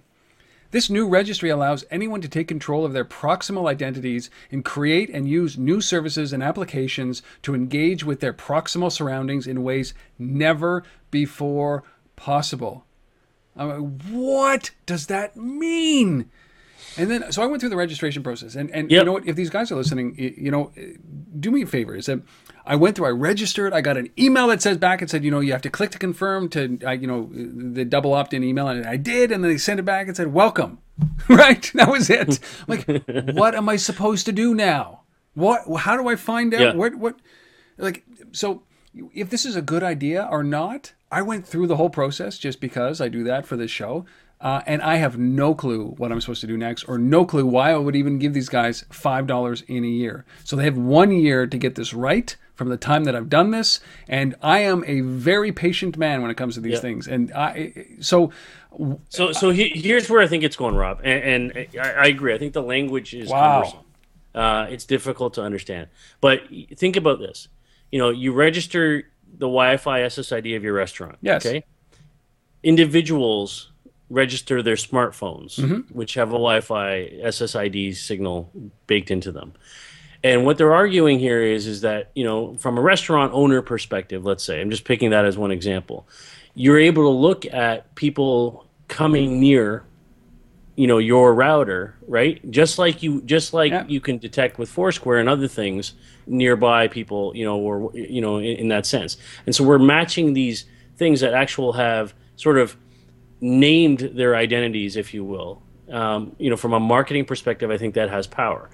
[0.71, 5.29] This new registry allows anyone to take control of their proximal identities and create and
[5.29, 11.83] use new services and applications to engage with their proximal surroundings in ways never before
[12.17, 12.83] possible.
[13.55, 16.29] I'm like, what does that mean?
[16.97, 19.27] And then, so I went through the registration process, and and you know what?
[19.27, 20.71] If these guys are listening, you know,
[21.39, 21.95] do me a favor.
[21.95, 22.21] Is that
[22.65, 25.31] I went through, I registered, I got an email that says back and said, you
[25.31, 28.67] know, you have to click to confirm to, uh, you know, the double opt-in email,
[28.67, 30.79] and I did, and then they sent it back and said, welcome.
[31.29, 32.39] right, that was it.
[32.67, 32.85] Like,
[33.35, 35.01] what am I supposed to do now?
[35.35, 35.61] What?
[35.81, 36.73] How do I find out Yeah.
[36.73, 36.95] what?
[36.95, 37.19] What?
[37.77, 38.63] Like, so
[39.13, 42.59] if this is a good idea or not, I went through the whole process just
[42.59, 44.05] because I do that for this show.
[44.39, 47.45] Uh, and I have no clue what I'm supposed to do next, or no clue
[47.45, 50.25] why I would even give these guys five dollars in a year.
[50.43, 53.51] So they have one year to get this right from the time that I've done
[53.51, 56.81] this, and I am a very patient man when it comes to these Yep.
[56.81, 57.07] things.
[57.07, 58.31] And I, so
[59.09, 62.33] So, so he, here's where I think it's going, Rob, and, and I, I agree.
[62.33, 63.39] I think the language is Wow.
[63.61, 63.79] cumbersome.
[64.35, 65.87] Uh, it's difficult to understand.
[66.21, 66.41] But
[66.75, 67.47] think about this:
[67.91, 71.17] you know, you register the Wi-Fi SSID of your restaurant.
[71.21, 71.45] Yes.
[71.45, 71.63] Okay.
[72.63, 73.71] Individuals
[74.09, 75.93] register their smartphones, mm-hmm.
[75.93, 78.51] which have a Wi-Fi SSID signal
[78.87, 79.53] baked into them.
[80.23, 84.25] And what they're arguing here is is that, you know, from a restaurant owner perspective,
[84.25, 86.07] let's say, I'm just picking that as one example.
[86.55, 89.83] You're able to look at people coming near
[90.77, 93.83] you know your router right just like you just like Yeah.
[93.87, 95.93] you can detect with foursquare and other things
[96.27, 100.33] nearby people you know or you know in, in that sense and so we're matching
[100.33, 100.65] these
[100.95, 102.77] things that actual have sort of
[103.41, 107.95] named their identities if you will um, you know from a marketing perspective i think
[107.95, 108.69] that has power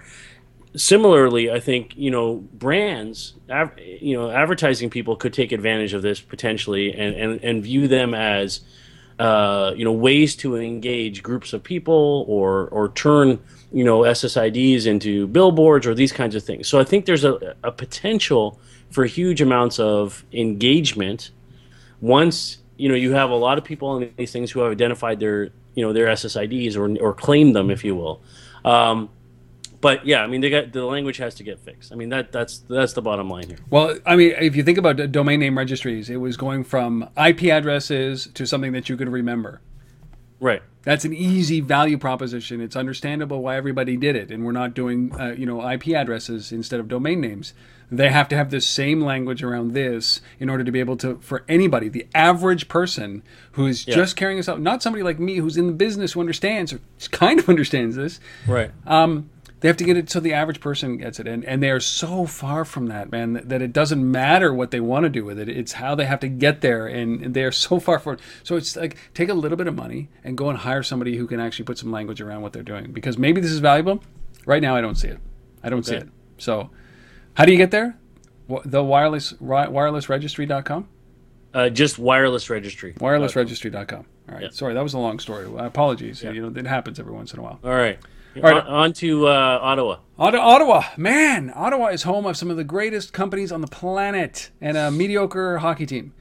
[0.75, 6.01] similarly i think you know brands av- you know advertising people could take advantage of
[6.01, 8.61] this potentially and and, and view them as
[9.19, 13.39] uh, you know ways to engage groups of people or or turn
[13.71, 16.67] you know SSIDs into billboards or these kinds of things.
[16.67, 21.31] So I think there's a, a potential for huge amounts of engagement
[22.01, 25.19] once you know you have a lot of people on these things who have identified
[25.19, 28.21] their you know their SSIDs or or claim them if you will.
[28.65, 29.09] Um,
[29.83, 31.91] but yeah, I mean, they got the language has to get fixed.
[31.91, 33.57] I mean, that that's that's the bottom line here.
[33.69, 37.43] Well, I mean, if you think about domain name registries, it was going from IP
[37.43, 39.59] addresses to something that you could remember.
[40.39, 40.61] Right.
[40.83, 42.61] That's an easy value proposition.
[42.61, 46.51] It's understandable why everybody did it, and we're not doing, uh, you know, IP addresses
[46.53, 47.53] instead of domain names.
[47.97, 51.17] They have to have the same language around this in order to be able to,
[51.19, 55.37] for anybody, the average person who is just carrying this out, not somebody like me
[55.37, 56.79] who's in the business who understands or
[57.11, 58.19] kind of understands this.
[58.47, 58.71] Right.
[58.85, 59.29] Um,
[59.63, 61.79] they have to get it so the average person gets it, and and they are
[61.79, 65.23] so far from that, man, that, that it doesn't matter what they want to do
[65.23, 65.47] with it.
[65.47, 68.17] It's how they have to get there, and, and they are so far from.
[68.43, 71.27] So it's like take a little bit of money and go and hire somebody who
[71.27, 74.03] can actually put some language around what they're doing, because maybe this is valuable.
[74.45, 75.19] Right now, I don't see it.
[75.63, 76.09] I don't see it.
[76.37, 76.69] So,
[77.35, 77.97] how do you get there?
[78.65, 80.87] The wireless wirelessregistry.com.
[81.53, 82.93] Uh, just wireless registry.
[82.93, 84.05] Wirelessregistry.com.
[84.29, 84.43] All right.
[84.43, 84.49] Yeah.
[84.51, 85.47] Sorry, that was a long story.
[85.57, 86.23] Apologies.
[86.23, 87.59] You know, it happens every once in a while.
[87.63, 87.99] All right.
[88.35, 88.63] All right.
[88.63, 89.99] On, on to uh, Ottawa.
[90.17, 94.49] Otta- Ottawa, man, Ottawa is home of some of the greatest companies on the planet
[94.61, 96.13] and a mediocre hockey team.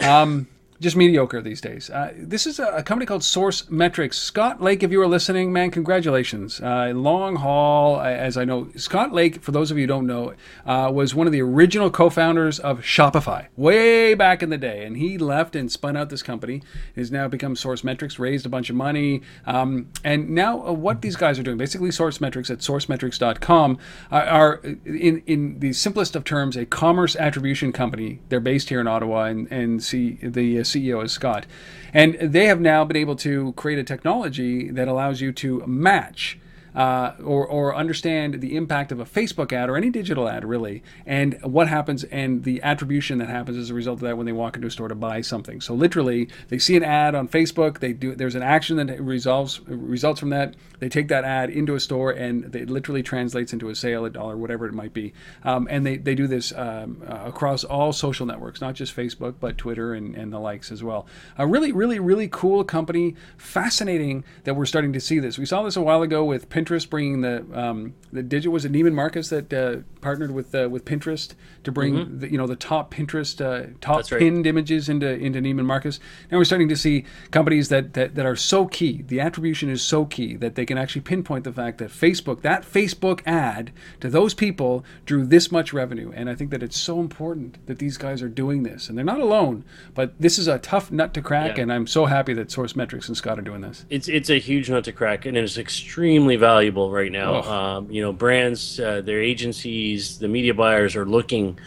[0.00, 0.48] Um,
[0.80, 1.90] just mediocre these days.
[1.90, 4.16] Uh, this is a, a company called Source Metrics.
[4.16, 6.60] Scott Lake, if you are listening, man, congratulations.
[6.60, 8.68] Uh, long haul, uh, as I know.
[8.76, 10.34] Scott Lake, for those of you who don't know,
[10.66, 14.84] uh, was one of the original co founders of Shopify way back in the day.
[14.84, 16.62] And he left and spun out this company.
[16.94, 19.22] Has now become Source Metrics, raised a bunch of money.
[19.46, 23.78] Um, and now, uh, what these guys are doing, basically, Source Metrics at sourcemetrics.com,
[24.12, 28.20] are, are in, in the simplest of terms, a commerce attribution company.
[28.28, 31.46] They're based here in Ottawa, and, and see, the uh, CEO is Scott.
[31.92, 36.38] And they have now been able to create a technology that allows you to match
[36.78, 40.80] uh, or, or understand the impact of a Facebook ad or any digital ad, really,
[41.04, 44.32] and what happens and the attribution that happens as a result of that when they
[44.32, 45.60] walk into a store to buy something.
[45.60, 49.60] So literally, they see an ad on Facebook, they do there's an action that resolves
[49.66, 50.54] results from that.
[50.78, 54.10] They take that ad into a store, and it literally translates into a sale, a
[54.10, 55.12] dollar, whatever it might be.
[55.42, 59.34] Um, and they, they do this um, uh, across all social networks, not just Facebook,
[59.40, 61.08] but Twitter and, and the likes as well.
[61.36, 63.16] A really, really, really cool company.
[63.36, 65.36] Fascinating that we're starting to see this.
[65.36, 68.72] We saw this a while ago with Pinterest bringing the um, the digit was it
[68.72, 72.56] Neiman Marcus that uh, partnered with uh, with Pinterest to bring the, you know the
[72.56, 74.18] top Pinterest uh, top That's right.
[74.18, 75.98] pinned images into into Neiman Marcus.
[76.30, 79.02] Now we're starting to see companies that, that that are so key.
[79.06, 82.62] The attribution is so key that they can actually pinpoint the fact that Facebook that
[82.62, 86.12] Facebook ad to those people drew this much revenue.
[86.14, 89.04] And I think that it's so important that these guys are doing this, and they're
[89.04, 89.64] not alone.
[89.94, 91.64] But this is a tough nut to crack, Yeah.
[91.64, 93.84] and I'm so happy that Source Metrics and Scott are doing this.
[93.90, 97.42] It's it's a huge nut to crack, and it's extremely valuable right now.
[97.42, 97.52] Oh.
[97.52, 101.58] Um, you know, brands, uh, their agencies, the media buyers are looking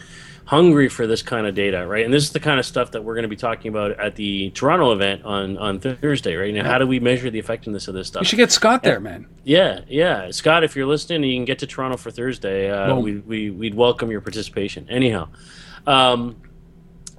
[0.44, 2.04] hungry for this kind of data, right?
[2.04, 4.16] And this is the kind of stuff that we're going to be talking about at
[4.16, 6.52] the Toronto event on on Thursday, right?
[6.52, 8.22] Now, how do we measure the effectiveness of this stuff?
[8.22, 9.26] You should get Scott there, man.
[9.44, 12.70] Yeah, yeah, Scott, if you're listening, and you can get to Toronto for Thursday.
[12.70, 14.86] Uh, we, we we'd welcome your participation.
[14.90, 15.28] Anyhow,
[15.86, 16.36] um,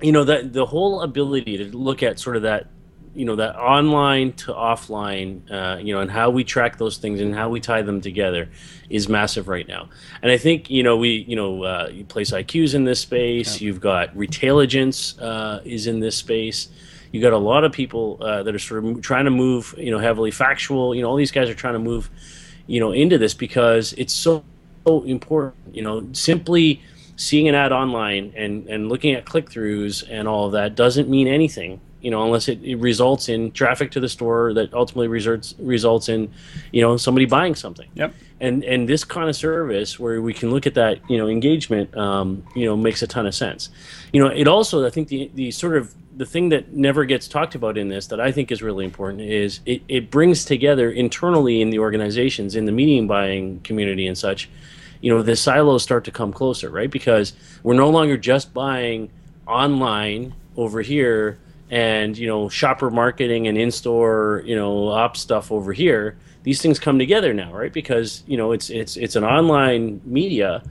[0.02, 2.68] you know that the whole ability to look at sort of that,
[3.16, 7.22] you know, that online to offline, uh, you know, and how we track those things
[7.22, 8.50] and how we tie them together
[8.90, 9.90] is massive right now.
[10.22, 13.62] And I think you know we you know uh, you PlaceIQs in this space.
[13.62, 16.70] You've got Retailigence uh, is in this space.
[17.12, 19.92] You got a lot of people uh, that are sort of trying to move, you
[19.92, 20.96] know, heavily factual.
[20.96, 22.10] You know, all these guys are trying to move,
[22.66, 24.44] you know, into this because it's so,
[24.88, 25.76] so important.
[25.76, 26.82] You know, simply
[27.16, 31.08] seeing an ad online and and looking at click throughs and all of that doesn't
[31.08, 35.08] mean anything you know, unless it, it, results in traffic to the store that ultimately
[35.08, 36.30] results results in,
[36.74, 37.90] you know, somebody buying something.
[37.96, 38.14] Yep.
[38.42, 41.96] And and this kind of service where we can look at that, you know, engagement,
[41.96, 43.70] um, you know, makes a ton of sense.
[44.12, 47.28] You know, it also I think the the sort of the thing that never gets
[47.28, 50.92] talked about in this that I think is really important is it, it brings together
[50.92, 54.50] internally in the organizations, in the medium buying community and such,
[55.00, 56.92] you know, the silos start to come closer, right?
[56.92, 59.10] Because we're no longer just buying
[59.48, 61.40] online over here
[61.74, 66.78] and you know shopper marketing and in-store you know op stuff over here these things
[66.78, 67.74] come together now right?
[67.74, 70.62] Because you know it's it's it's an online media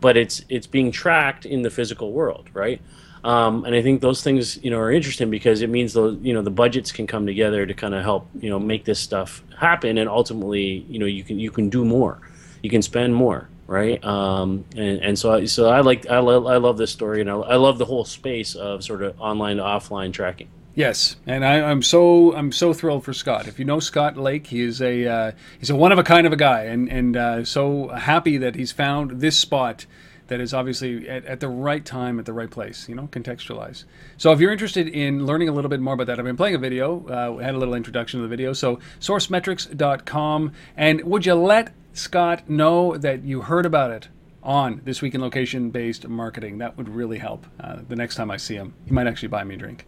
[0.00, 2.80] but it's it's being tracked in the physical world right?
[3.24, 6.32] Um, and I think those things you know are interesting because it means the you
[6.32, 9.42] know the budgets can come together to kind of help you know make this stuff
[9.58, 12.20] happen and ultimately you know you can you can do more.
[12.62, 16.46] You can spend more right um, and, and so I, so I like I, lo-
[16.46, 19.56] I love this story and I, I love the whole space of sort of online
[19.56, 23.46] to offline tracking Yes, and I, I'm so I'm so thrilled for Scott.
[23.46, 26.26] If you know Scott Lake, he is a uh, he's a one of a kind
[26.26, 29.84] of a guy, and and uh, so happy that he's found this spot
[30.28, 32.88] that is obviously at, at, the right time at the right place.
[32.88, 33.84] You know, contextualize.
[34.16, 36.54] So if you're interested in learning a little bit more about that, I've been playing
[36.54, 37.06] a video.
[37.06, 38.52] Uh, had a little introduction to the video.
[38.52, 44.08] So sourcemetrics.com, and would you let Scott know that you heard about it
[44.42, 46.58] on this week in location based marketing?
[46.58, 47.46] That would really help.
[47.60, 49.86] Uh, the next time I see him, he might actually buy me a drink.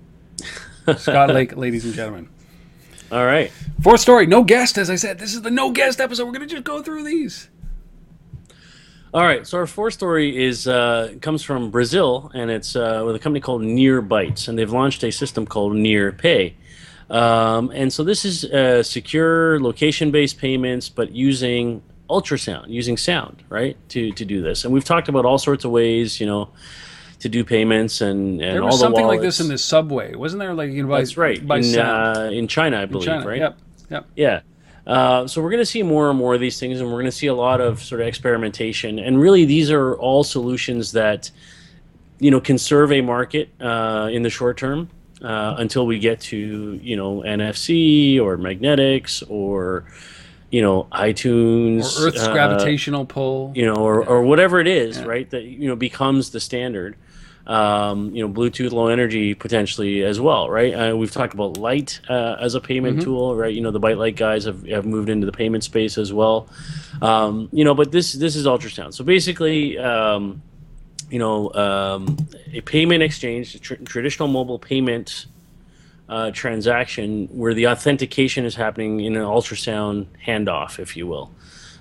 [0.99, 2.29] Scott Lake, ladies and gentlemen.
[3.11, 3.51] All right.
[3.83, 4.79] Fourth story, no guest.
[4.79, 6.25] As I said, this is the no guest episode.
[6.25, 7.49] We're going to just go through these.
[9.15, 9.47] All right.
[9.47, 13.41] So our fourth story is uh, comes from Brazil, and it's uh, with a company
[13.41, 16.57] called Near Bytes, and they've launched a system called Near Pay.
[17.09, 23.77] Um, and so this is uh, secure location-based payments, but using ultrasound, using sound, right,
[23.91, 24.65] to to do this.
[24.65, 26.51] And we've talked about all sorts of ways, you know
[27.21, 30.53] to do payments and, and there was something like this in the subway, wasn't there?
[30.53, 33.27] Like you know, by, that's right by in, uh, in China, I believe, China.
[33.27, 33.39] right?
[33.39, 33.59] Yep,
[33.91, 34.07] yep.
[34.15, 34.41] Yeah.
[34.87, 37.07] Uh, so we're going to see more and more of these things, and we're going
[37.07, 38.99] to see a lot of sort of experimentation.
[38.99, 41.31] And really, these are all solutions that
[42.19, 44.91] you know can serve a market uh, in the short term
[45.23, 49.87] uh, until we get to you know NFC or magnetics or
[50.51, 54.09] you know iTunes or Earth's uh, gravitational pull, you know, or, yeah.
[54.09, 55.05] or whatever it is, yeah.
[55.05, 55.31] right?
[55.31, 56.97] That you know becomes the standard
[57.47, 60.73] um, you know, Bluetooth Low Energy potentially as well, right?
[60.73, 63.05] Uh, we've talked about Light uh, as a payment mm-hmm.
[63.05, 63.55] tool, right?
[63.55, 66.49] You know, the ByteLight guys have, have moved into the payment space as well.
[67.03, 68.95] Um, you know, but this this is ultrasound.
[68.95, 70.41] So basically, um,
[71.11, 72.17] you know, um,
[72.53, 75.27] a payment exchange, tr- traditional mobile payment
[76.09, 81.31] uh, transaction where the authentication is happening in an ultrasound handoff, if you will.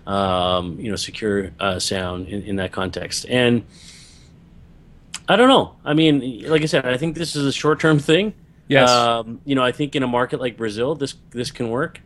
[0.05, 3.25] Um, you know, secure uh, sound in, in that context.
[3.29, 3.63] And
[5.27, 5.75] I don't know.
[5.85, 8.33] I mean, like I said, I think this is a short term thing.
[8.67, 8.89] Yes.
[8.89, 12.01] Um, you know, I think in a market like Brazil, this this can work.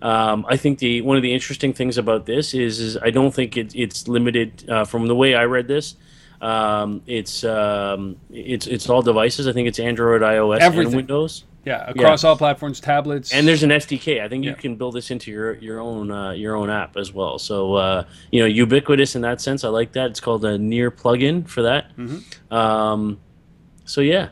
[0.00, 3.32] Um, I think the one of the interesting things about this is, is I don't
[3.32, 5.94] think it, it's limited uh, from the way I read this.
[6.40, 9.46] Um, it's um, it's it's all devices.
[9.46, 10.86] I think it's Android, iOS, Everything.
[10.88, 11.44] and Windows.
[11.64, 12.30] Yeah, across yeah.
[12.30, 13.32] all platforms, tablets.
[13.32, 14.20] And there's an SDK.
[14.20, 14.50] I think yeah.
[14.50, 17.38] you can build this into your your own uh, your own app as well.
[17.38, 19.62] So uh, you know, ubiquitous in that sense.
[19.62, 20.10] I like that.
[20.10, 21.96] It's called a Near plugin for that.
[21.96, 22.54] Mm-hmm.
[22.54, 23.20] Um,
[23.84, 24.28] so yeah.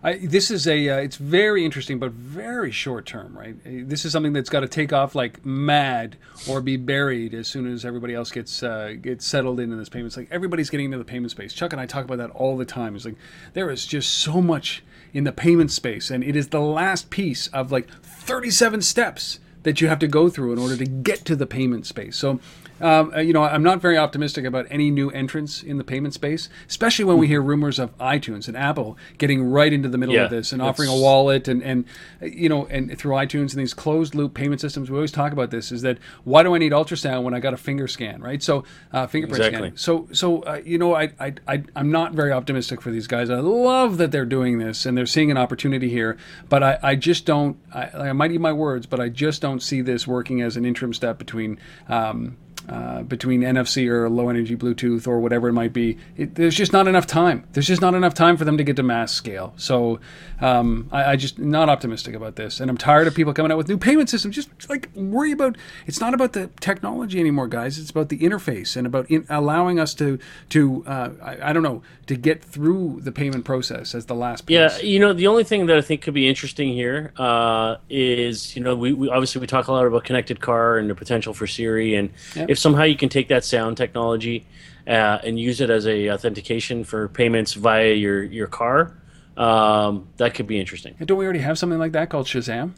[0.00, 4.12] I, this is a uh, it's very interesting but very short term right this is
[4.12, 6.16] something that's got to take off like mad
[6.48, 10.06] or be buried as soon as everybody else gets uh, gets settled into this payment
[10.06, 12.56] it's like everybody's getting into the payment space chuck and i talk about that all
[12.56, 13.16] the time it's like
[13.54, 16.10] there is just so much in the payment space.
[16.10, 20.28] And it is the last piece of like 37 steps that you have to go
[20.28, 22.16] through in order to get to the payment space.
[22.16, 22.40] So
[22.80, 26.14] um, uh, you know, I'm not very optimistic about any new entrants in the payment
[26.14, 30.14] space, especially when we hear rumors of iTunes and Apple getting right into the middle
[30.14, 31.84] yeah, of this and offering a wallet and and
[32.22, 34.90] uh, you know and through iTunes and these closed loop payment systems.
[34.90, 37.54] We always talk about this: is that why do I need ultrasound when I got
[37.54, 38.42] a finger scan, right?
[38.42, 39.68] So uh, fingerprint exactly.
[39.70, 39.76] scan.
[39.76, 43.30] So so uh, you know, I, I I I'm not very optimistic for these guys.
[43.30, 46.16] I love that they're doing this and they're seeing an opportunity here,
[46.48, 47.56] but I I just don't.
[47.72, 50.64] I, I might eat my words, but I just don't see this working as an
[50.64, 51.58] interim step between.
[51.88, 52.36] Um,
[52.68, 55.96] uh, between NFC or low energy Bluetooth or whatever it might be.
[56.16, 57.46] It, there's just not enough time.
[57.52, 59.54] There's just not enough time for them to get to mass scale.
[59.56, 60.00] So
[60.40, 63.58] um, I, I just not optimistic about this, and I'm tired of people coming out
[63.58, 64.34] with new payment systems.
[64.34, 65.56] Just like worry about.
[65.86, 67.78] It's not about the technology anymore, guys.
[67.78, 70.18] It's about the interface and about in, allowing us to
[70.50, 74.46] to uh, I, I, don't know to get through the payment process as the last.
[74.46, 74.54] Piece.
[74.54, 78.54] Yeah, you know the only thing that I think could be interesting here uh, is
[78.54, 81.34] you know we, we, obviously we talk a lot about connected car and the potential
[81.34, 82.50] for Siri, and yep.
[82.50, 84.46] if somehow you can take that sound technology
[84.86, 88.96] uh, and use it as a authentication for payments via your your car,
[89.36, 90.94] um, that could be interesting.
[90.98, 92.72] And don't we already have something like that called Shazam?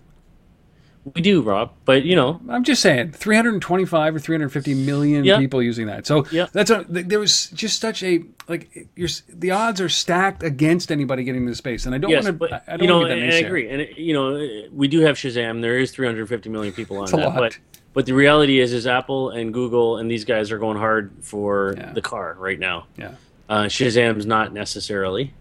[1.15, 5.39] We do, Rob, but you know, I'm just saying, 325 or 350 million yeah.
[5.39, 6.07] people using that.
[6.07, 6.47] So yeah.
[6.53, 11.25] that's a, there was just such a like you're, the odds are stacked against anybody
[11.25, 12.63] getting into space, and I don't yes, want to.
[12.67, 15.63] I don't you know, I agree, and you know, we do have Shazam.
[15.63, 17.59] There is 350 million people on that, but
[17.93, 21.75] but the reality is, is Apple and Google and these guys are going hard for
[21.77, 21.93] yeah.
[21.93, 22.87] the car right now.
[22.97, 23.15] Yeah.
[23.49, 25.33] Uh, Shazam's not necessarily.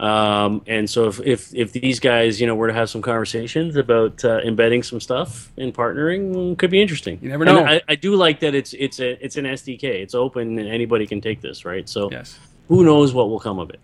[0.00, 3.76] Um, and so if, if, if these guys, you know, were to have some conversations
[3.76, 7.18] about uh, embedding some stuff and partnering, could be interesting.
[7.22, 7.64] You never know.
[7.64, 9.84] I, I, do like that it's it's a it's an SDK.
[9.84, 11.88] It's open and anybody can take this, right?
[11.88, 12.38] So yes.
[12.68, 13.80] who knows what will come of it.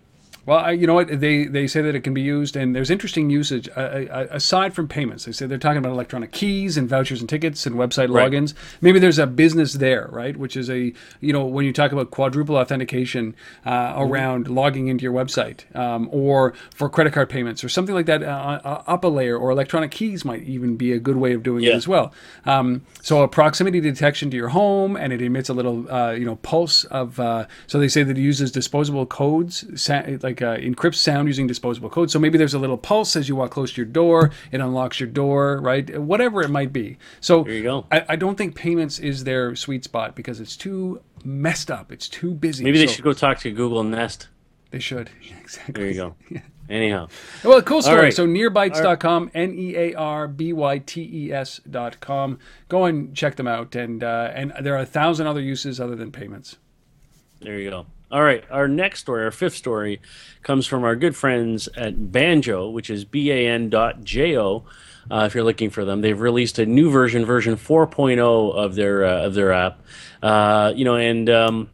[0.49, 2.89] Well, I, you know what they they say that it can be used, and there's
[2.89, 5.25] interesting usage uh, uh, aside from payments.
[5.25, 8.31] They say they're talking about electronic keys and vouchers and tickets and website right.
[8.31, 8.55] logins.
[8.81, 10.35] Maybe there's a business there, right?
[10.35, 14.11] Which is a you know when you talk about quadruple authentication uh, mm-hmm.
[14.11, 18.23] around logging into your website, um, or for credit card payments or something like that,
[18.23, 21.43] uh, uh, up a layer, or electronic keys might even be a good way of
[21.43, 21.73] doing yeah.
[21.73, 22.11] it as well.
[22.47, 26.25] Um, so a proximity detection to your home, and it emits a little uh, you
[26.25, 27.17] know pulse of.
[27.67, 29.63] so they say that it uses disposable codes,
[30.23, 32.11] like like uh, encrypts sound using disposable code.
[32.11, 34.31] So maybe there's a little pulse as you walk close to your door.
[34.51, 35.99] It unlocks your door, right?
[35.99, 36.97] Whatever it might be.
[37.19, 37.85] So there you go.
[37.91, 41.91] I, I don't think payments is their sweet spot because it's too messed up.
[41.91, 42.63] It's too busy.
[42.63, 44.27] Maybe they so, should go talk to Google Nest.
[44.71, 45.09] They should.
[45.41, 45.73] exactly.
[45.73, 46.15] There you go.
[46.29, 46.41] yeah.
[46.69, 47.07] Anyhow.
[47.43, 47.99] Well, cool story.
[47.99, 48.13] Right.
[48.13, 52.37] So nearbytes.com, N E A R B Y T E S.com.
[52.67, 53.75] Go and check them out.
[53.75, 56.57] And, uh, and there are a thousand other uses other than payments.
[57.41, 57.85] There you go.
[58.11, 60.01] All right, our next story, our fifth story,
[60.41, 64.65] comes from our good friends at Banjo, which is B A N dot J O.
[65.11, 69.05] Uh, if you're looking for them, they've released a new version, version 4.0 of their
[69.05, 69.81] uh, of their app.
[70.23, 71.69] Uh, you know, and um,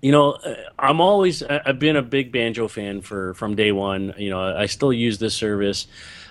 [0.00, 0.38] you know,
[0.78, 4.14] I'm always I've been a big Banjo fan for from day one.
[4.16, 5.86] You know, I still use this service.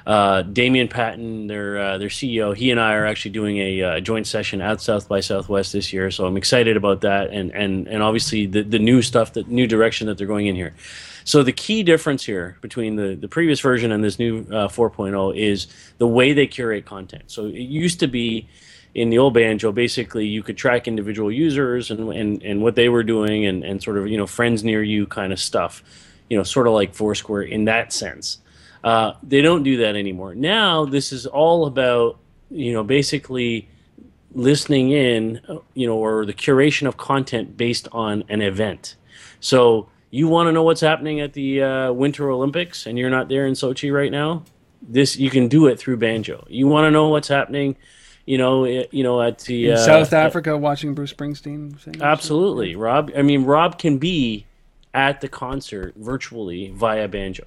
[0.08, 4.00] Uh, Damien Patton, their uh, their CEO, he and I are actually doing a uh,
[4.00, 7.90] joint session at South by Southwest this year, so I'm excited about that, and and
[7.90, 10.74] and obviously the the new stuff, the new direction that they're going in here.
[11.26, 15.38] So the key difference here between the the previous version and this new uh, 4.0
[15.38, 17.24] is the way they curate content.
[17.28, 18.48] So it used to be
[18.96, 22.88] in the old banjo basically you could track individual users and and, and what they
[22.88, 25.84] were doing and, and sort of you know friends near you kind of stuff
[26.30, 28.38] you know sort of like foursquare in that sense
[28.88, 30.34] uh, they don't do that anymore.
[30.34, 32.20] Now this is all about
[32.50, 33.68] you know basically
[34.34, 35.42] listening in,
[35.74, 38.96] you know, or the curation of content based on an event.
[39.42, 43.28] So you want to know what's happening at the uh, Winter Olympics, and you're not
[43.28, 44.46] there in Sochi right now.
[44.82, 46.46] This you can do it through Banjo.
[46.48, 47.76] You want to know what's happening
[48.26, 51.82] you know, you know, at the uh, South Africa, uh, watching Bruce Springsteen.
[51.82, 53.10] Sing absolutely, Rob.
[53.18, 54.46] I mean, Rob can be
[54.94, 57.46] at the concert virtually via banjo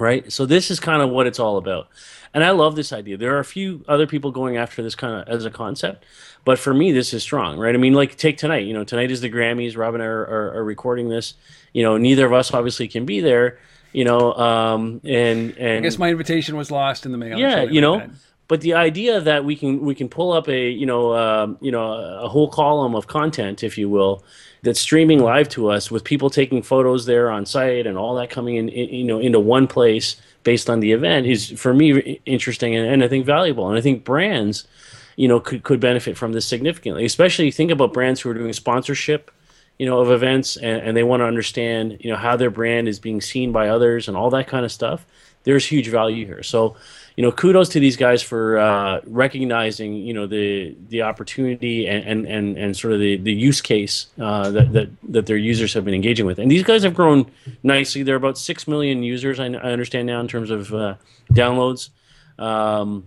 [0.00, 0.32] right?
[0.32, 1.88] So this is kind of what it's all about.
[2.32, 3.16] And I love this idea.
[3.16, 6.04] There are a few other people going after this kind of as a concept,
[6.44, 7.74] but for me, this is strong, right?
[7.74, 8.66] I mean, like take tonight.
[8.66, 9.76] You know, tonight is the Grammys.
[9.76, 11.34] Rob and I are, are, are recording this.
[11.72, 13.58] You know, neither of us obviously can be there.
[13.92, 17.36] You know, um, and and I guess my invitation was lost in the mail.
[17.38, 18.10] Yeah, you know.
[18.50, 21.70] But the idea that we can we can pull up a you know um, you
[21.70, 24.24] know a whole column of content, if you will,
[24.62, 28.28] that's streaming live to us with people taking photos there on site and all that
[28.28, 32.20] coming in, in you know into one place based on the event is for me
[32.26, 33.68] interesting and, and I think valuable.
[33.68, 34.66] And I think brands,
[35.14, 37.04] you know, could could benefit from this significantly.
[37.04, 39.30] Especially think about brands who are doing sponsorship,
[39.78, 42.88] you know, of events and, and they want to understand, you know, how their brand
[42.88, 45.06] is being seen by others and all that kind of stuff.
[45.44, 46.42] There's huge value here.
[46.42, 46.76] So
[47.20, 52.02] you know, kudos to these guys for uh, recognizing, you know, the the opportunity and,
[52.06, 55.74] and, and, and sort of the, the use case uh, that, that that their users
[55.74, 56.38] have been engaging with.
[56.38, 57.30] And these guys have grown
[57.62, 58.02] nicely.
[58.02, 60.94] They're about six million users, I, I understand now, in terms of uh,
[61.30, 61.90] downloads.
[62.38, 63.06] Um,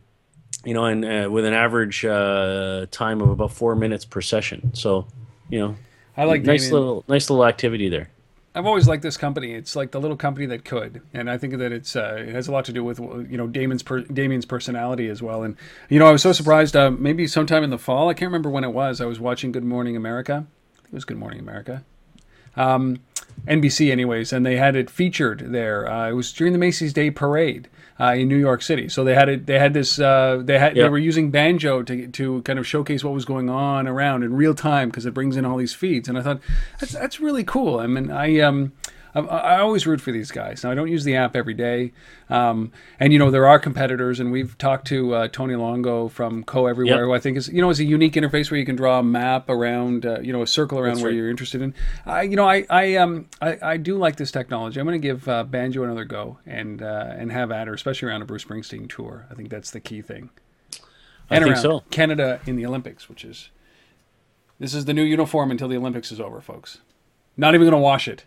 [0.64, 4.76] you know, and uh, with an average uh, time of about four minutes per session.
[4.76, 5.08] So,
[5.50, 5.76] you know,
[6.16, 8.12] I like nice little nice little activity there.
[8.56, 9.54] I've always liked this company.
[9.54, 12.48] It's like the little company that could, and I think that it's uh, it has
[12.48, 15.42] a lot to do with you know Damon's per, Damien's personality as well.
[15.42, 15.56] And
[15.90, 16.76] you know, I was so surprised.
[16.76, 19.02] Uh, maybe sometime in the fall, I can't remember when it was.
[19.02, 20.46] I was watching Good Morning America.
[20.86, 21.84] It was Good Morning America.
[22.56, 23.00] Um,
[23.48, 25.90] NBC, anyways, and they had it featured there.
[25.90, 27.68] Uh, it was during the Macy's Day Parade
[28.00, 28.88] uh, in New York City.
[28.90, 29.46] So they had it.
[29.46, 30.00] They had this.
[30.00, 30.76] Uh, they had.
[30.76, 30.86] Yep.
[30.86, 34.34] They were using banjo to to kind of showcase what was going on around in
[34.34, 36.08] real time because it brings in all these feeds.
[36.08, 36.40] And I thought
[36.80, 37.80] that's that's really cool.
[37.80, 38.74] I mean, I um.
[39.16, 40.64] I, I always root for these guys.
[40.64, 41.92] Now I don't use the app every day,
[42.30, 46.44] um, and you know there are competitors, and we've talked to uh, Tony Longo from
[46.44, 47.00] CoEverywhere, Yep.
[47.00, 49.04] who I think is you know is a unique interface where you can draw a
[49.04, 51.18] map around, uh, you know, a circle around That's where right.
[51.18, 51.74] you're interested in.
[52.06, 54.80] I, you know, I I um I, I do like this technology.
[54.80, 58.08] I'm going to give uh, banjo another go and uh, and have at her, especially
[58.10, 59.28] around a Bruce Springsteen tour.
[59.30, 60.30] I think that's the key thing.
[61.30, 61.84] I And around so.
[61.92, 63.50] Canada in the Olympics, which is
[64.60, 66.80] this is the new uniform until the Olympics is over, folks.
[67.38, 68.26] Not even going to wash it.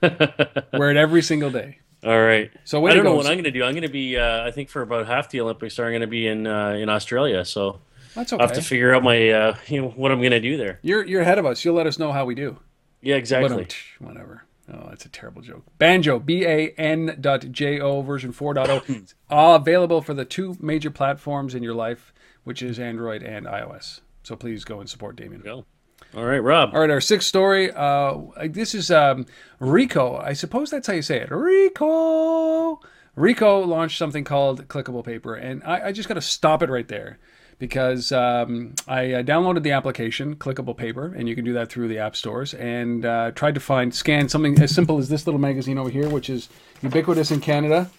[0.00, 1.78] Wear it every single day.
[2.04, 2.50] All right.
[2.64, 3.64] So I don't know what I'm going to do.
[3.64, 6.06] I'm going to be, uh, I think, for about half the Olympics, I'm going to
[6.06, 7.44] be in uh, in Australia.
[7.44, 7.80] So
[8.14, 10.56] That's I'll have to figure out my, uh, you know, what I'm going to do
[10.56, 10.78] there.
[10.82, 11.64] You're you're ahead of us.
[11.64, 12.58] You'll let us know how we do.
[13.00, 13.64] Yeah, exactly.
[14.00, 14.44] um, whatever.
[14.72, 15.64] Oh, that's a terrible joke.
[15.78, 18.88] Banjo, B A N dot J O version 4.0.
[19.02, 22.12] It's all available for the two major platforms in your life,
[22.44, 24.00] which is Android and iOS.
[24.22, 25.40] So please go and support Damien.
[25.40, 25.64] Go.
[26.16, 26.70] All right, Rob.
[26.72, 27.70] All right, our sixth story.
[27.70, 29.26] Uh, this is um,
[29.60, 30.22] Ricoh.
[30.22, 31.28] I suppose that's how you say it.
[31.28, 32.78] Ricoh.
[33.16, 36.88] Ricoh launched something called Clickable Paper, and I, I just got to stop it right
[36.88, 37.18] there
[37.58, 41.88] because um, I uh, downloaded the application Clickable Paper, and you can do that through
[41.88, 45.40] the app stores, and uh, tried to find scan something as simple as this little
[45.40, 46.48] magazine over here, which is
[46.80, 47.90] ubiquitous in Canada,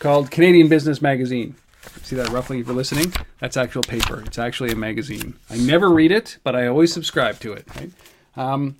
[0.00, 1.54] called Canadian Business Magazine.
[2.02, 3.12] See that roughly you're listening?
[3.40, 4.22] That's actual paper.
[4.26, 5.36] It's actually a magazine.
[5.48, 7.66] I never read it, but I always subscribe to it.
[7.76, 7.90] Right?
[8.36, 8.76] Um,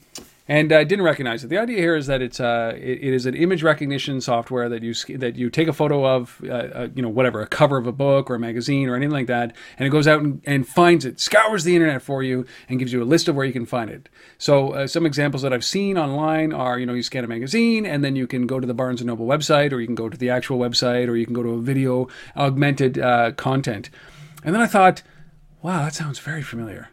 [0.47, 1.49] and I didn't recognize it.
[1.49, 4.82] The idea here is that it's uh, it, it is an image recognition software that
[4.82, 7.86] you that you take a photo of, uh, uh, you know, whatever, a cover of
[7.86, 10.68] a book or a magazine or anything like that, and it goes out and, and
[10.68, 13.53] finds it, scours the internet for you, and gives you a list of where you
[13.53, 14.09] can find it.
[14.36, 17.86] So uh, some examples that I've seen online are, you know, you scan a magazine,
[17.86, 20.09] and then you can go to the Barnes and Noble website, or you can go
[20.09, 23.88] to the actual website, or you can go to a video augmented uh, content.
[24.45, 25.03] And then I thought,
[25.62, 26.90] wow, that sounds very familiar.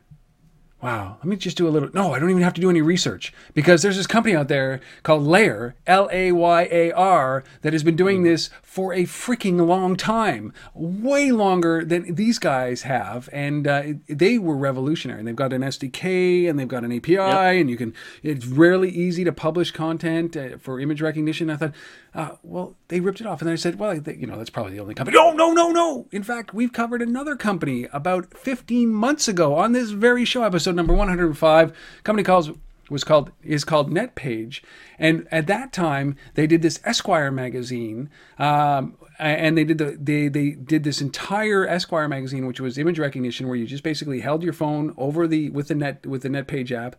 [0.82, 1.90] Wow, let me just do a little.
[1.94, 4.82] No, I don't even have to do any research because there's this company out there
[5.04, 9.68] called Layar, L A Y A R, that has been doing this for a freaking
[9.68, 13.30] long time, way longer than these guys have.
[13.32, 15.20] And uh, they were revolutionary.
[15.20, 17.94] And they've got an SDK and they've got an API, and you can.
[18.24, 21.52] It's rarely easy to publish content uh, for image recognition.
[21.52, 21.74] I thought,
[22.14, 24.74] uh, well, they ripped it off, and then I said, well, you know, that's probably
[24.74, 25.16] the only company.
[25.18, 26.08] No, no, no, no.
[26.12, 30.76] In fact, we've covered another company about 15 months ago on this very show, episode
[30.76, 31.74] number 105.
[32.04, 32.52] Company calls
[32.90, 34.62] was called is called NetPage,
[35.00, 40.28] and at that time they did this Esquire magazine, um, and they did the they
[40.28, 44.44] they did this entire Esquire magazine, which was image recognition, where you just basically held
[44.44, 46.98] your phone over the with the net with the NetPage app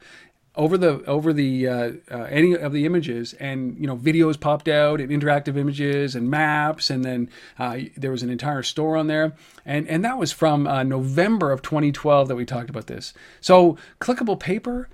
[0.54, 4.68] over the over the uh, uh, any of the images and you know videos popped
[4.68, 9.06] out and interactive images and maps and then uh, there was an entire store on
[9.06, 9.32] there.
[9.64, 13.14] And and that was from uh, November of 2012 that we talked about this.
[13.40, 14.88] So clickable paper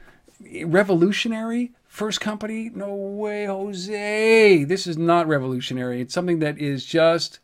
[0.65, 4.65] revolutionary first company no way Jose.
[4.65, 6.01] This is not revolutionary.
[6.01, 7.41] It's something that is just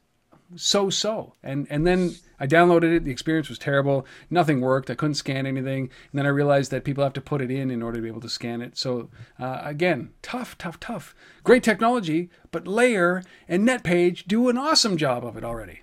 [0.54, 3.04] so so and and then i downloaded it.
[3.04, 4.06] The experience was terrible.
[4.30, 4.90] Nothing worked.
[4.90, 5.84] I couldn't scan anything.
[5.84, 8.08] And then i realized that people have to put it in in order to be
[8.08, 8.76] able to scan it.
[8.76, 11.14] So uh, again tough tough tough.
[11.42, 15.80] Great technology but Layar and netpage do an awesome job of it already.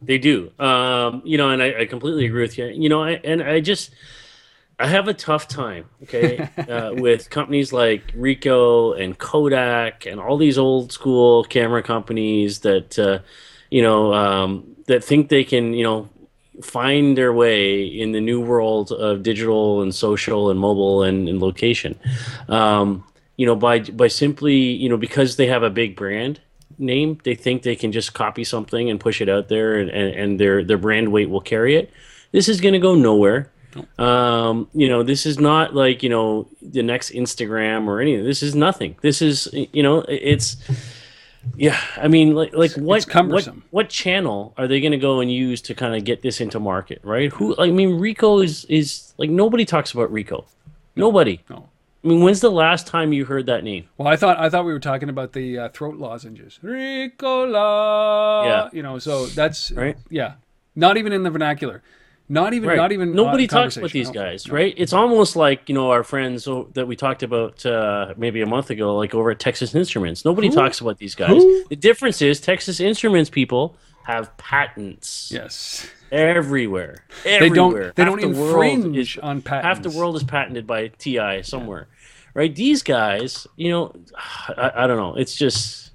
[0.00, 0.52] They do.
[0.58, 2.66] Um, you know, and I, I completely agree with you.
[2.66, 3.90] You know, I, and I just
[4.78, 6.38] I have a tough time, okay,
[6.68, 12.98] uh, with companies like Ricoh and Kodak and all these old school camera companies that
[12.98, 13.20] uh,
[13.70, 16.08] you know um, that think they can, you know,
[16.62, 21.40] find their way in the new world of digital and social and mobile and, and
[21.40, 21.98] location.
[22.48, 23.04] Um,
[23.36, 26.40] you know, by by simply, you know, because they have a big brand
[26.78, 30.14] name, they think they can just copy something and push it out there, and, and,
[30.14, 31.92] and their their brand weight will carry it.
[32.32, 33.50] This is going to go nowhere.
[33.98, 38.24] Um, you know, this is not like you know the next Instagram or anything.
[38.24, 38.96] This is nothing.
[39.02, 40.56] This is you know, it's
[41.56, 41.78] yeah.
[41.96, 43.62] I mean, like like what what cumbersome.
[43.70, 46.58] what channel are they going to go and use to kind of get this into
[46.58, 47.32] market, right?
[47.32, 50.44] Who I mean, Ricoh is is like nobody talks about Ricoh.
[50.96, 51.40] Nobody.
[51.50, 51.68] no
[52.04, 53.88] I mean, when's the last time you heard that name?
[53.98, 58.68] well i thought i thought we were talking about the uh, throat lozenges ricola Yeah.
[58.72, 59.96] you know so that's Right.
[60.10, 60.34] yeah
[60.74, 61.82] not even in the vernacular
[62.28, 62.76] Not even, Right.
[62.76, 63.12] not even.
[63.14, 63.98] Nobody uh, talks conversation.
[64.00, 64.20] these No.
[64.22, 64.74] guys, right?
[64.76, 68.70] It's almost like you know our friends that we talked about uh, maybe a month
[68.70, 70.24] ago, like over at Texas Instruments.
[70.24, 71.30] Nobody talks about these guys.
[71.30, 71.64] Who?
[71.68, 75.88] The difference is Texas Instruments people have patents Yes.
[76.12, 77.04] everywhere.
[77.24, 77.54] They Everywhere.
[77.54, 77.96] don't.
[77.96, 79.66] They Half don't the infringe is- on patents.
[79.66, 81.86] Half the world is patented by TI somewhere,
[82.34, 82.54] right?
[82.54, 83.92] These guys, you know,
[84.56, 85.14] I, I don't know.
[85.16, 85.85] It's just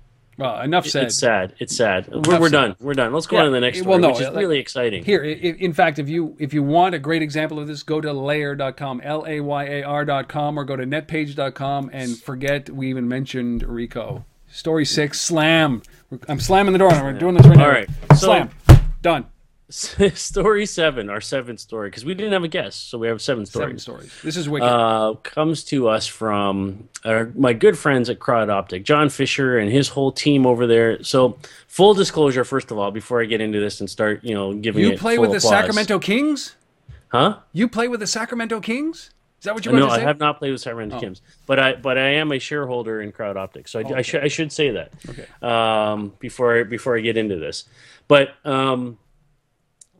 [0.42, 1.04] Well, enough said.
[1.06, 1.54] it's sad.
[1.60, 2.08] It's sad.
[2.08, 2.52] We're, we're said.
[2.52, 2.76] done.
[2.80, 3.14] We're done.
[3.14, 5.04] Let's go Yeah, on to the next well, story, no, which is really exciting.
[5.04, 8.10] Here, in fact, if you if you want a great example of this, go to
[8.10, 13.64] layar.com, L A Y A R.com, or go to netpage.com and forget we even mentioned
[13.64, 14.24] Ricoh.
[14.50, 15.82] Story six, slam.
[16.28, 16.89] I'm slamming the door.
[16.89, 17.64] We're doing this right now.
[17.66, 18.50] All right, so- slam.
[19.02, 19.26] Done.
[20.16, 23.46] story seven, our seventh story, because we didn't have a guest, so we have seven
[23.46, 23.66] stories.
[23.66, 24.22] Seven stories.
[24.24, 24.68] This is wicked.
[24.68, 29.72] uh, comes to us from our, my good friends at Crowd Optic, Jon Fisher and
[29.72, 31.02] his whole team over there.
[31.04, 34.54] So, full disclosure, first of all, before I get into this and start, you know,
[34.54, 35.52] giving you play with the applause.
[35.52, 36.56] Sacramento Kings?
[37.10, 37.38] huh?
[37.54, 39.10] You play with the Sacramento Kings?
[39.40, 40.02] Is that what you were No, I to say?
[40.04, 43.68] have not played with Sacramento Kings, but I but I am a shareholder in CrowdOptic,
[43.68, 45.26] so I, I, should I should say that Okay.
[45.42, 47.64] um, before I, before I get into this.
[48.08, 49.00] But um,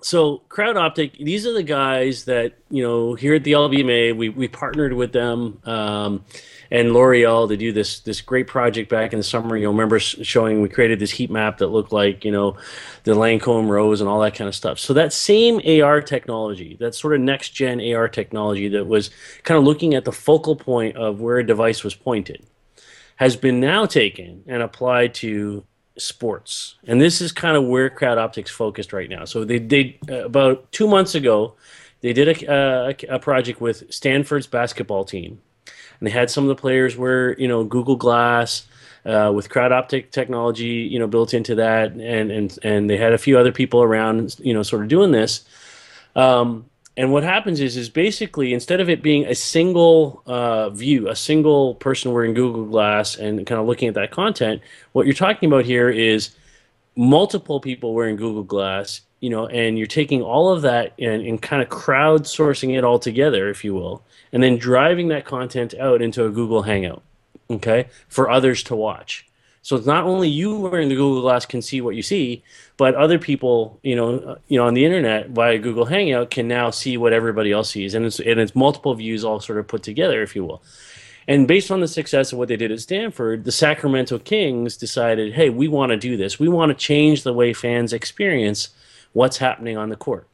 [0.02, 4.16] so CrowdOptic, these are the guys that you know here at the LBMA.
[4.16, 6.26] We we partnered with them um,
[6.72, 9.56] and L'Oreal to do this this great project back in the summer.
[9.56, 12.58] You know, remember showing we created this heat map that looked like you know
[13.04, 14.80] the Lancome rose and all that kind of stuff.
[14.80, 19.12] So that same AR technology, that sort of next gen AR technology that was
[19.44, 22.44] kind of looking at the focal point of where a device was pointed,
[23.18, 25.64] has been now taken and applied to
[25.98, 26.76] sports.
[26.86, 29.26] And this is kind of where CrowdOptics focused right now.
[29.26, 31.56] So they did uh, about two months ago,
[32.02, 36.48] they did a, uh, a, project with Stanford's basketball team, and they had some of
[36.48, 38.68] the players wear you know Google Glass.
[39.04, 43.18] Uh, with CrowdOptic technology, you know, built into that, and and and they had a
[43.18, 45.44] few other people around, you know, sort of doing this.
[46.16, 51.08] Um, and what happens is, is basically instead of it being a single uh, view,
[51.08, 54.62] a single person wearing Google Glass and kind of looking at that content,
[54.92, 56.36] what you're talking about here is
[56.96, 61.42] multiple people wearing Google Glass, you know, and you're taking all of that and, and
[61.42, 66.02] kind of crowdsourcing it all together, if you will, and then driving that content out
[66.02, 67.04] into a Google Hangout,
[67.50, 69.26] okay, for others to watch.
[69.64, 72.44] So it's not only you wearing the Google Glass can see what you see,
[72.78, 76.48] but other people, you know, uh, you know, on the internet via Google Hangout can
[76.48, 79.68] now see what everybody else sees, and it's and it's multiple views all sort of
[79.68, 80.64] put together, if you will.
[81.28, 85.34] And based on the success of what they did at Stanford, the Sacramento Kings decided,
[85.34, 86.40] hey, we want to do this.
[86.40, 88.70] We want to change the way fans experience
[89.14, 90.28] what's happening on the court.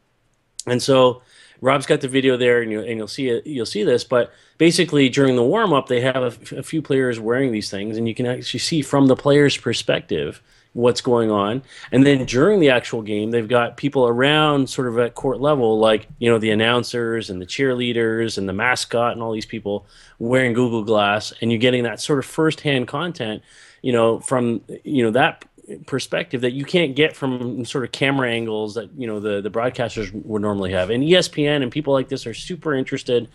[0.66, 1.22] And so
[1.62, 3.48] Rob's got the video there, and, you, and you'll see it.
[3.48, 4.04] You'll see this.
[4.04, 7.98] But basically, during the warm up, they have a, a few players wearing these things,
[7.98, 10.42] and you can actually see from the player's perspective
[10.74, 11.64] what's going on.
[11.92, 15.80] And then during the actual game, they've got people around, sort of at court level,
[15.80, 19.88] like you know the announcers and the cheerleaders and the mascot and all these people
[20.20, 23.42] wearing Google Glass, and you're getting that sort of firsthand content,
[23.82, 25.46] you know, from you know that
[25.86, 29.50] perspective that you can't get from sort of camera angles that you know the the
[29.50, 30.90] broadcasters would normally have.
[30.90, 33.28] And ESPN and people like this are super interested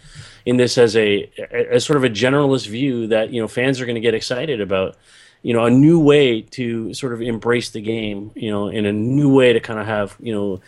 [0.47, 3.87] in this as a as sort of a generalist view that you know fans are
[3.87, 4.97] going to get excited about.
[5.45, 8.31] You know, a new way to sort of embrace the game.
[8.37, 10.61] You know, in a new way to kind of have you know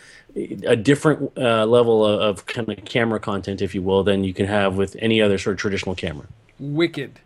[0.67, 4.33] a different uh, level of, of kind of camera content, if you will, than you
[4.33, 6.27] can have with any other sort of traditional camera.
[6.59, 7.21] wicked.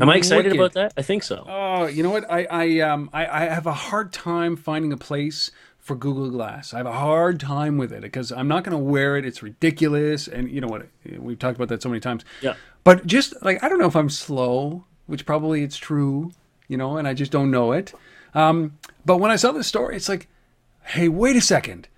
[0.00, 0.60] Am I excited Wicked.
[0.60, 0.92] about that?
[0.96, 1.44] I think so.
[1.48, 2.30] Oh, you know what?
[2.30, 6.74] I I um I, I have a hard time finding a place for Google Glass.
[6.74, 9.24] I have a hard time with it because I'm not going to wear it.
[9.24, 10.86] It's ridiculous, and you know what?
[11.18, 12.24] We've talked about that so many times.
[12.42, 12.54] Yeah.
[12.84, 16.32] But just like I don't know if I'm slow, which probably it's true,
[16.68, 17.92] you know, and I just don't know it.
[18.34, 20.28] Um, but when I saw this story, it's like,
[20.84, 21.88] hey, wait a second.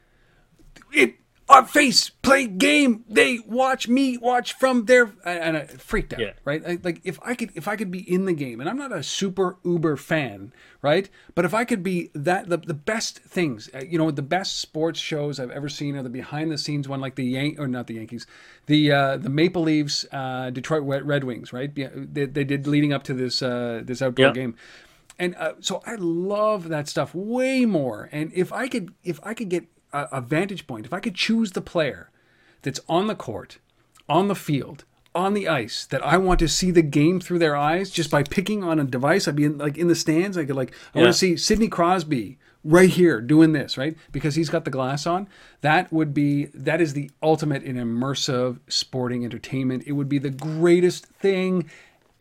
[0.92, 1.16] It
[1.52, 3.04] our face play game.
[3.08, 6.20] They watch me watch from their and I freaked out.
[6.20, 6.32] Yeah.
[6.44, 6.62] Right.
[6.66, 8.92] I, like if I could if I could be in the game, and I'm not
[8.92, 11.08] a super uber fan, right?
[11.34, 14.58] But if I could be that the, the best things, uh, you know, the best
[14.60, 17.68] sports shows I've ever seen are the behind the scenes one, like the Yan or
[17.68, 18.26] not the Yankees,
[18.66, 21.72] the uh, the Maple Leafs, uh, Detroit Red Red Wings, right?
[21.74, 24.32] They, they did leading up to this uh, this outdoor Yeah.
[24.32, 24.56] game
[25.18, 28.08] and uh, so I love that stuff way more.
[28.12, 31.14] And if I could, if I could get a, a vantage point, if I could
[31.14, 32.10] choose the player
[32.62, 33.58] that's on the court,
[34.08, 34.84] on the field,
[35.14, 38.22] on the ice, that I want to see the game through their eyes, just by
[38.22, 40.38] picking on a device, I'd be in, like in the stands.
[40.38, 41.02] I could like, I Yeah.
[41.04, 43.96] want to see Sidney Crosby right here doing this, right?
[44.12, 45.28] Because he's got the glass on.
[45.60, 49.82] That would be that is the ultimate in immersive sporting entertainment.
[49.86, 51.68] It would be the greatest thing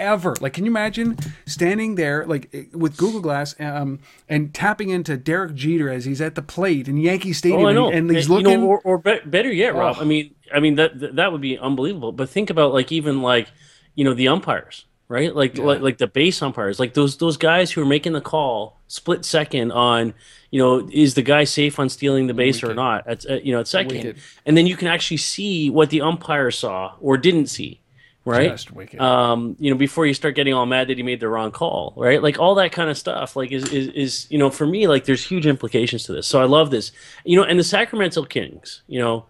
[0.02, 0.36] ever.
[0.42, 5.16] Like, can you imagine standing there, like eh, with Google Glass, um, and tapping into
[5.16, 7.88] Derek Jeter as he's at the plate in Yankee Stadium, Oh, I know.
[7.88, 8.62] and, and he's You looking.
[8.62, 9.96] know, or, or be- better yet, Rob.
[9.98, 10.02] Oh.
[10.02, 12.12] I mean, I mean that that- would be unbelievable.
[12.12, 13.48] But think about like even like
[13.96, 15.36] you know the umpires, right?
[15.36, 18.80] Like like like the base umpires, like those those guys who are making the call
[18.88, 20.14] split second on,
[20.50, 23.08] you know, is the guy safe on stealing the base or not?
[23.08, 24.18] At uh, you know at second, Wicked.
[24.46, 27.81] and then you can actually see what the umpire saw or didn't see.
[28.24, 29.00] Right, Just wicked.
[29.02, 31.94] um, you know, before you start getting all mad that he made the wrong call,
[31.98, 32.22] right?
[32.22, 35.06] Like all that kind of stuff, like is, is is you know, for me, like
[35.06, 36.28] there's huge implications to this.
[36.28, 36.92] So I love this,
[37.26, 39.26] you know, and the Sacramento Kings, you know,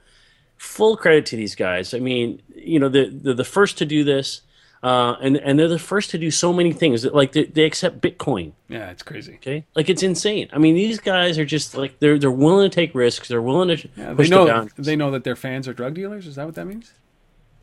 [0.58, 1.94] full credit to these guys.
[1.94, 4.42] I mean, you know, they're, they're the first to do this,
[4.84, 7.06] uh, and and they're the first to do so many things.
[7.06, 8.52] Like they, they accept Bitcoin.
[8.68, 9.36] yeah, it's crazy.
[9.36, 10.50] Okay, like it's insane.
[10.52, 13.30] I mean, these guys are just like they're they're willing to take risks.
[13.30, 16.28] They're willing to Yeah, they the know they know that their fans are drug dealers.
[16.28, 16.92] Is that what that means?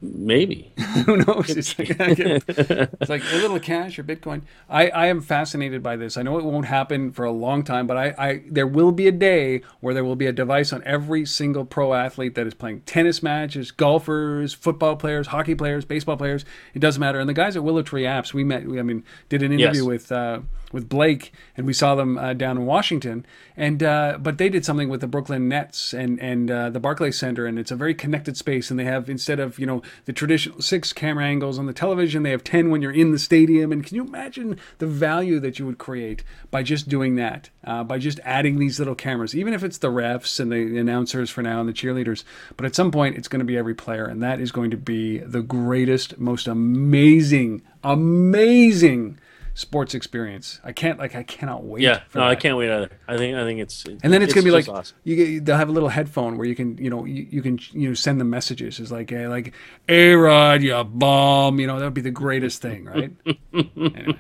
[0.01, 0.73] Maybe.
[1.07, 1.51] Who knows?
[1.51, 4.43] It's like, it's like a little cash or Bitcoin.
[4.71, 6.17] I, I am fascinated by this.
[6.17, 9.09] I know it won't happen for a long time, but I, I there will be
[9.09, 12.55] a day where there will be a device on every single pro athlete that is
[12.55, 16.45] playing tennis matches, golfers, football players, hockey players, baseball players.
[16.75, 17.19] It doesn't matter.
[17.19, 18.67] And the guys at Willow Tree Apps, we met.
[18.69, 19.87] We, I mean, did an interview Yes.
[19.89, 20.41] with uh,
[20.73, 23.25] with Blake, and we saw them uh, down in Washington.
[23.57, 27.19] And uh, but they did something with the Brooklyn Nets and and uh, the Barclays
[27.19, 28.71] Center, and it's a very connected space.
[28.71, 32.23] And they have instead of you know the traditional six camera angles on the television,
[32.23, 33.73] they have ten when you're in the stadium.
[33.73, 37.51] And can you imagine the value that you would create by just doing that?
[37.65, 41.29] Uh, by just adding these little cameras, even if it's the refs and the announcers
[41.29, 42.25] for now and the cheerleaders,
[42.57, 44.77] but at some point it's going to be every player, and that is going to
[44.77, 49.19] be the greatest, most amazing, amazing
[49.59, 50.61] sports experience.
[50.63, 51.83] I can't like I cannot wait.
[51.83, 52.03] Yeah.
[52.15, 52.91] No, I can't wait either.
[53.09, 54.97] I think I think it's And then it's, gonna be like awesome.
[55.03, 57.59] you get, they'll have a little headphone where you can you know you, you can
[57.73, 58.79] you know send them messages.
[58.79, 59.53] It's like hey, like
[59.89, 61.59] A Rod, you bomb.
[61.59, 63.13] You know that would be the greatest thing, right?
[63.53, 64.17] anyway,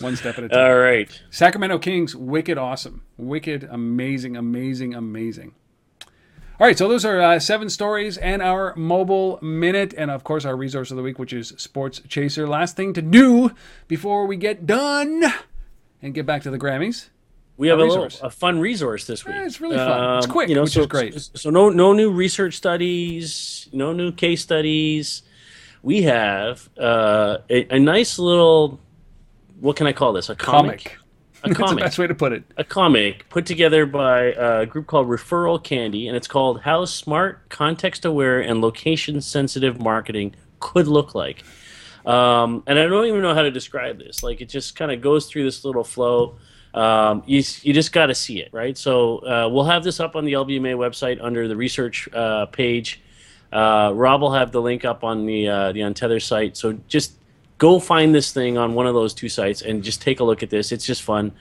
[0.00, 0.58] one step at a time.
[0.58, 1.08] All right.
[1.30, 5.54] Sacramento Kings, wicked awesome, wicked amazing, amazing, amazing.
[6.60, 10.44] All right, so those are uh, seven stories and our mobile minute, and of course
[10.44, 12.46] our resource of the week, which is Sports Chaser.
[12.46, 13.50] Last thing to do
[13.88, 15.24] before we get done
[16.00, 17.08] and get back to the Grammys.
[17.56, 19.34] We have A little a fun resource this week.
[19.34, 20.18] Yeah, it's really fun.
[20.18, 21.18] It's Um, quick, you know, which so, is great.
[21.34, 25.22] So no no new research studies, no new case studies.
[25.82, 28.78] We have uh, a, a nice little
[29.60, 30.28] what can I call this?
[30.28, 30.84] A comic.
[30.84, 30.98] Comic.
[31.44, 31.84] A comic.
[31.84, 32.44] best way to put it.
[32.56, 38.04] a comic put together by a group called ReferralCandy, and it's called How Smart, Context
[38.04, 41.44] Aware, and Location Sensitive Marketing Could Look Like.
[42.06, 44.22] Um, and I don't even know how to describe this.
[44.22, 46.36] Like, it just kind of goes through this little flow.
[46.74, 48.76] Um, you, you just got to see it, right?
[48.76, 53.00] So, uh, we'll have this up on the LBMA website under the research uh, page.
[53.54, 56.56] Uh, Rob will have the link up on the uh, the Untether site.
[56.56, 57.12] So just
[57.58, 60.42] go find this thing on one of those two sites and just take a look
[60.42, 60.72] at this.
[60.72, 61.32] It's just fun,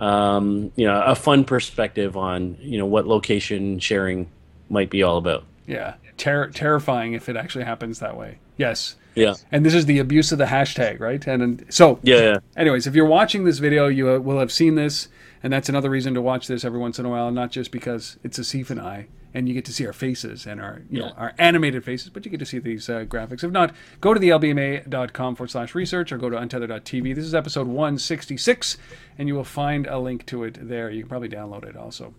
[0.00, 4.30] um, you know, a fun perspective on you know what location sharing
[4.68, 5.44] might be all about.
[5.66, 8.38] Yeah, Ter- terrifying if it actually happens that way.
[8.56, 8.96] Yes.
[9.14, 11.26] Yeah, And this is the abuse of the hashtag, right?
[11.26, 12.38] And, and so, yeah, yeah.
[12.56, 15.08] anyways, if you're watching this video, you uh, will have seen this,
[15.42, 18.16] and that's another reason to watch this every once in a while, not just because
[18.24, 21.00] it's a Asif and I, and you get to see our faces and our, you
[21.00, 23.42] know, our animated faces, but you get to see these uh, graphics.
[23.42, 27.14] If not, go to the lbma.com forward slash research or go to untether.tv.
[27.14, 28.76] This is episode 166,
[29.18, 30.90] and you will find a link to it there.
[30.90, 32.14] You can probably download it also.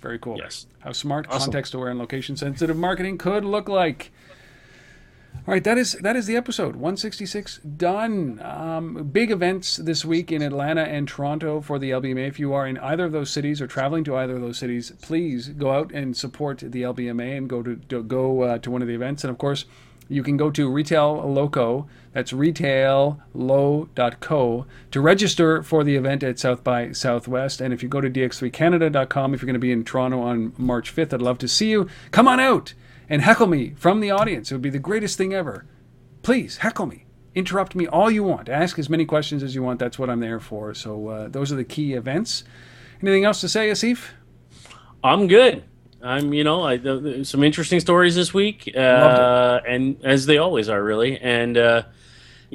[0.00, 0.36] Very cool.
[0.38, 0.66] Yes.
[0.80, 1.46] How smart, Awesome.
[1.52, 4.10] context-aware, and location-sensitive marketing could look like.
[5.46, 8.40] All right, that is that is the episode 166 done.
[8.42, 12.26] Um, big events this week in Atlanta and Toronto for the LBMA.
[12.26, 14.94] If you are in either of those cities or traveling to either of those cities,
[15.02, 18.80] please go out and support the LBMA and go to, to go uh, to one
[18.80, 19.22] of the events.
[19.22, 19.66] And of course,
[20.08, 21.88] you can go to Retaillo.co.
[22.14, 27.60] That's retaillo.co to register for the event at South by Southwest.
[27.60, 30.96] And if you go to dx3canada.com, if you're going to be in Toronto on March
[30.96, 31.86] 5th, I'd love to see you.
[32.12, 32.72] Come on out
[33.08, 34.50] and heckle me from the audience.
[34.50, 35.66] It would be the greatest thing ever.
[36.22, 37.06] Please heckle me.
[37.34, 38.48] Interrupt me all you want.
[38.48, 39.80] Ask as many questions as you want.
[39.80, 40.72] That's what I'm there for.
[40.74, 42.44] So uh, those are the key events.
[43.02, 44.10] Anything else to say, Asif?
[45.02, 45.64] I'm good.
[46.00, 50.82] I'm, you know, I, some interesting stories this week, uh, and as they always are,
[50.82, 51.18] really.
[51.18, 51.82] And uh,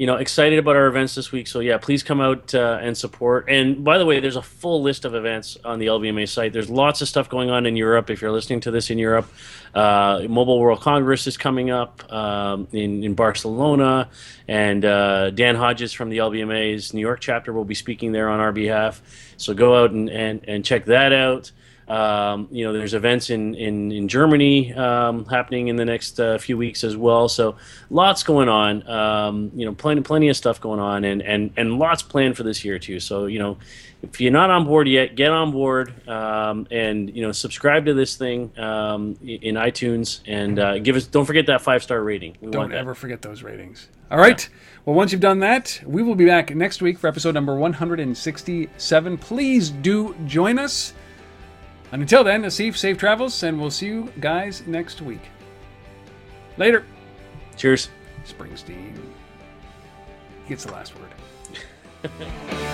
[0.00, 1.46] you know, excited about our events this week.
[1.46, 3.50] So yeah, please come out uh, and support.
[3.50, 6.54] And by the way, there's a full list of events on the LBMA site.
[6.54, 8.08] There's lots of stuff going on in Europe.
[8.08, 9.30] If you're listening to this in Europe,
[9.74, 14.08] uh, Mobile World Congress is coming up um, in in Barcelona,
[14.48, 18.40] and uh, Dan Hodges from the LBMA's New York chapter will be speaking there on
[18.40, 19.02] our behalf.
[19.36, 21.52] So go out and and, and check that out.
[21.90, 26.38] Um, you know, there's events in in, in Germany um, happening in the next uh,
[26.38, 27.28] few weeks as well.
[27.28, 27.56] So
[27.90, 28.88] lots going on.
[28.88, 32.44] Um, you know, plenty plenty of stuff going on, and and and lots planned for
[32.44, 33.00] this year too.
[33.00, 33.58] So you know,
[34.02, 37.94] if you're not on board yet, get on board um, and you know subscribe to
[37.94, 41.06] this thing um, in iTunes and uh, give us.
[41.06, 42.36] Don't forget that five star rating.
[42.40, 43.88] We don't ever forget those ratings.
[44.12, 44.48] All right.
[44.48, 44.58] Yeah.
[44.84, 49.18] Well, once you've done that, we will be back next week for episode number 167.
[49.18, 50.94] Please do join us.
[51.92, 55.22] And until then, Asif, safe travels, and we'll see you guys next week.
[56.56, 56.84] Later.
[57.56, 57.88] Cheers.
[58.24, 58.96] Springsteen.
[60.44, 61.10] He gets the last word.